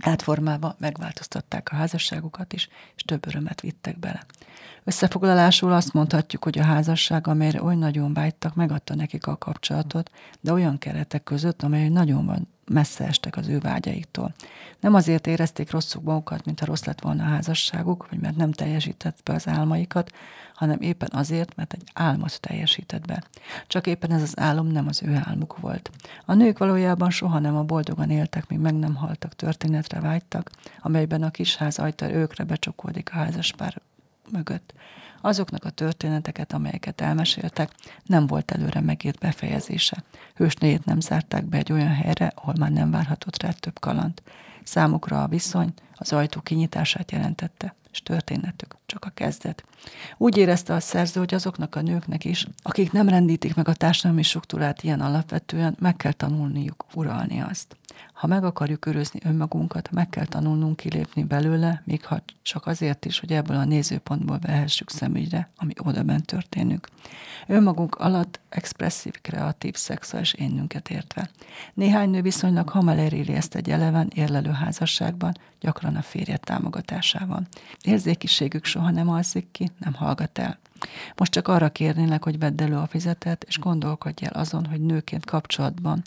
átformálva 0.00 0.76
megváltoztatták 0.78 1.68
a 1.72 1.76
házasságukat 1.76 2.52
is, 2.52 2.68
és 2.96 3.02
több 3.02 3.26
örömet 3.26 3.60
vittek 3.60 3.98
bele. 3.98 4.26
Összefoglalásul 4.84 5.72
azt 5.72 5.92
mondhatjuk, 5.92 6.44
hogy 6.44 6.58
a 6.58 6.64
házasság, 6.64 7.26
amelyre 7.26 7.62
oly 7.62 7.74
nagyon 7.74 8.14
vágytak, 8.14 8.54
megadta 8.54 8.94
nekik 8.94 9.26
a 9.26 9.36
kapcsolatot, 9.36 10.10
de 10.40 10.52
olyan 10.52 10.78
keretek 10.78 11.22
között, 11.22 11.62
amely 11.62 11.88
nagyon 11.88 12.26
van 12.26 12.48
messze 12.72 13.06
estek 13.06 13.36
az 13.36 13.48
ő 13.48 13.58
vágyaiktól. 13.58 14.34
Nem 14.80 14.94
azért 14.94 15.26
érezték 15.26 15.70
rosszuk 15.70 16.02
magukat, 16.02 16.44
mint 16.44 16.60
ha 16.60 16.66
rossz 16.66 16.84
lett 16.84 17.00
volna 17.00 17.24
a 17.24 17.28
házasságuk, 17.28 18.06
vagy 18.10 18.18
mert 18.20 18.36
nem 18.36 18.52
teljesített 18.52 19.20
be 19.24 19.32
az 19.32 19.48
álmaikat, 19.48 20.12
hanem 20.54 20.80
éppen 20.80 21.08
azért, 21.12 21.56
mert 21.56 21.72
egy 21.72 21.82
álmot 21.94 22.40
teljesített 22.40 23.06
be. 23.06 23.22
Csak 23.66 23.86
éppen 23.86 24.10
ez 24.10 24.22
az 24.22 24.38
álom 24.38 24.66
nem 24.66 24.86
az 24.88 25.02
ő 25.02 25.20
álmuk 25.24 25.58
volt. 25.58 25.90
A 26.24 26.34
nők 26.34 26.58
valójában 26.58 27.10
soha 27.10 27.38
nem 27.38 27.56
a 27.56 27.62
boldogan 27.62 28.10
éltek, 28.10 28.48
míg 28.48 28.58
meg 28.58 28.74
nem 28.74 28.94
haltak, 28.94 29.36
történetre 29.36 30.00
vágytak, 30.00 30.50
amelyben 30.80 31.22
a 31.22 31.30
kisház 31.30 31.78
ajta 31.78 32.12
őkre 32.12 32.44
becsukódik 32.44 33.10
a 33.12 33.16
házaspár 33.16 33.80
mögött. 34.32 34.74
Azoknak 35.20 35.64
a 35.64 35.70
történeteket, 35.70 36.52
amelyeket 36.52 37.00
elmeséltek, 37.00 37.70
nem 38.04 38.26
volt 38.26 38.50
előre 38.50 38.80
megírt 38.80 39.18
befejezése. 39.18 40.04
Hősnéjét 40.34 40.84
nem 40.84 41.00
zárták 41.00 41.44
be 41.44 41.56
egy 41.56 41.72
olyan 41.72 41.94
helyre, 41.94 42.32
ahol 42.34 42.54
már 42.58 42.70
nem 42.70 42.90
várhatott 42.90 43.42
rá 43.42 43.50
több 43.50 43.78
kaland. 43.78 44.22
Számukra 44.62 45.22
a 45.22 45.28
viszony 45.28 45.72
az 45.94 46.12
ajtó 46.12 46.40
kinyitását 46.40 47.10
jelentette, 47.10 47.74
és 47.92 48.02
történetük 48.02 48.76
csak 48.92 49.04
a 49.04 49.10
kezdet. 49.14 49.64
Úgy 50.16 50.36
érezte 50.36 50.74
a 50.74 50.80
szerző, 50.80 51.20
hogy 51.20 51.34
azoknak 51.34 51.74
a 51.74 51.80
nőknek 51.80 52.24
is, 52.24 52.46
akik 52.62 52.92
nem 52.92 53.08
rendítik 53.08 53.54
meg 53.54 53.68
a 53.68 53.74
társadalmi 53.74 54.22
struktúrát 54.22 54.82
ilyen 54.82 55.00
alapvetően, 55.00 55.76
meg 55.78 55.96
kell 55.96 56.12
tanulniuk 56.12 56.84
uralni 56.94 57.40
azt. 57.40 57.76
Ha 58.12 58.26
meg 58.26 58.44
akarjuk 58.44 58.86
örözni 58.86 59.20
önmagunkat, 59.24 59.90
meg 59.90 60.08
kell 60.08 60.26
tanulnunk 60.26 60.76
kilépni 60.76 61.22
belőle, 61.22 61.82
még 61.84 62.04
ha 62.04 62.22
csak 62.42 62.66
azért 62.66 63.04
is, 63.04 63.20
hogy 63.20 63.32
ebből 63.32 63.56
a 63.56 63.64
nézőpontból 63.64 64.38
vehessük 64.38 64.90
szemügyre, 64.90 65.50
ami 65.56 65.72
odaben 65.78 66.22
történik. 66.22 66.86
Önmagunk 67.46 67.94
alatt 67.94 68.40
expresszív, 68.48 69.20
kreatív, 69.20 69.74
szexuális 69.74 70.32
énünket 70.32 70.90
értve. 70.90 71.30
Néhány 71.74 72.10
nő 72.10 72.22
viszonylag 72.22 72.68
hamar 72.68 72.98
eléri 72.98 73.32
ezt 73.32 73.54
egy 73.54 73.70
eleven, 73.70 74.10
érlelő 74.14 74.50
házasságban, 74.50 75.36
gyakran 75.60 75.96
a 75.96 76.02
férje 76.02 76.36
támogatásával. 76.36 77.46
Érzékiségük 77.82 78.64
soha 78.64 78.81
nem 78.90 79.08
alszik 79.08 79.48
ki, 79.50 79.70
nem 79.78 79.94
hallgat 79.94 80.38
el. 80.38 80.58
Most 81.16 81.32
csak 81.32 81.48
arra 81.48 81.68
kérnélek, 81.68 82.24
hogy 82.24 82.38
vedd 82.38 82.62
elő 82.62 82.76
a 82.76 82.86
fizetet, 82.86 83.44
és 83.44 83.58
gondolkodj 83.58 84.24
el 84.24 84.32
azon, 84.32 84.66
hogy 84.66 84.80
nőként 84.80 85.24
kapcsolatban 85.24 86.02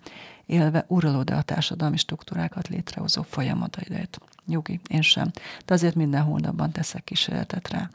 élve 0.46 0.86
uralod 0.88 1.30
a 1.30 1.42
társadalmi 1.42 1.98
struktúrákat 1.98 2.68
létrehozó 2.68 3.22
folyamataidat. 3.22 4.18
Nyugi, 4.46 4.80
én 4.88 5.02
sem. 5.02 5.32
De 5.66 5.74
azért 5.74 5.96
minden 5.96 6.22
hónapban 6.22 6.72
teszek 6.72 7.04
kísérletet 7.04 7.70
rá. 7.70 7.90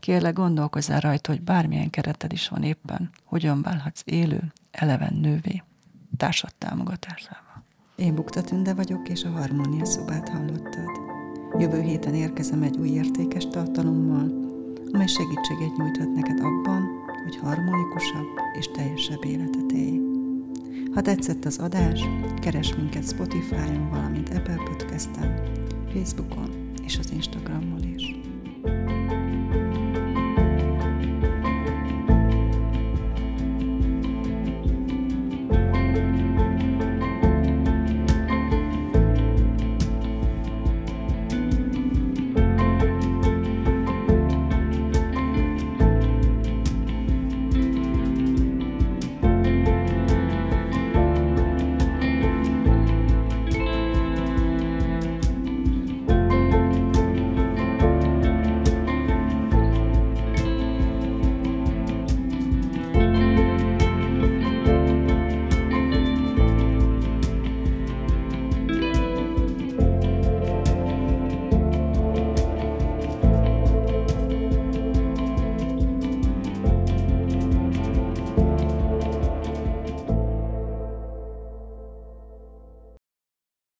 Kérlek, 0.00 0.34
gondolkozzál 0.34 1.00
rajta, 1.00 1.30
hogy 1.30 1.42
bármilyen 1.42 1.90
kereted 1.90 2.32
is 2.32 2.48
van 2.48 2.62
éppen, 2.62 3.10
hogyan 3.24 3.62
válhatsz 3.62 4.02
élő, 4.04 4.52
eleven 4.70 5.14
nővé, 5.14 5.62
társad 6.16 6.54
támogatásával. 6.58 7.64
Én 7.96 8.14
Bukta 8.14 8.42
Tünde 8.42 8.74
vagyok, 8.74 9.08
és 9.08 9.24
a 9.24 9.30
Harmónia 9.30 9.84
szobát 9.84 10.28
hallottad. 10.28 11.11
Jövő 11.58 11.80
héten 11.80 12.14
érkezem 12.14 12.62
egy 12.62 12.78
új 12.78 12.88
értékes 12.88 13.46
tartalommal, 13.46 14.50
amely 14.92 15.06
segítséget 15.06 15.76
nyújthat 15.76 16.14
neked 16.14 16.40
abban, 16.40 16.88
hogy 17.24 17.36
harmonikusabb 17.36 18.26
és 18.58 18.66
teljesebb 18.66 19.24
életet 19.24 19.72
élj. 19.72 20.00
Ha 20.94 21.00
tetszett 21.00 21.44
az 21.44 21.58
adás, 21.58 22.00
keres 22.40 22.74
minket 22.76 23.08
Spotify-on, 23.08 23.88
valamint 23.90 24.28
Apple 24.28 24.62
Podcast-en, 24.64 25.40
Facebookon 25.92 26.50
és 26.84 26.98
az 26.98 27.12
Instagramon 27.12 27.94
is. 27.96 28.01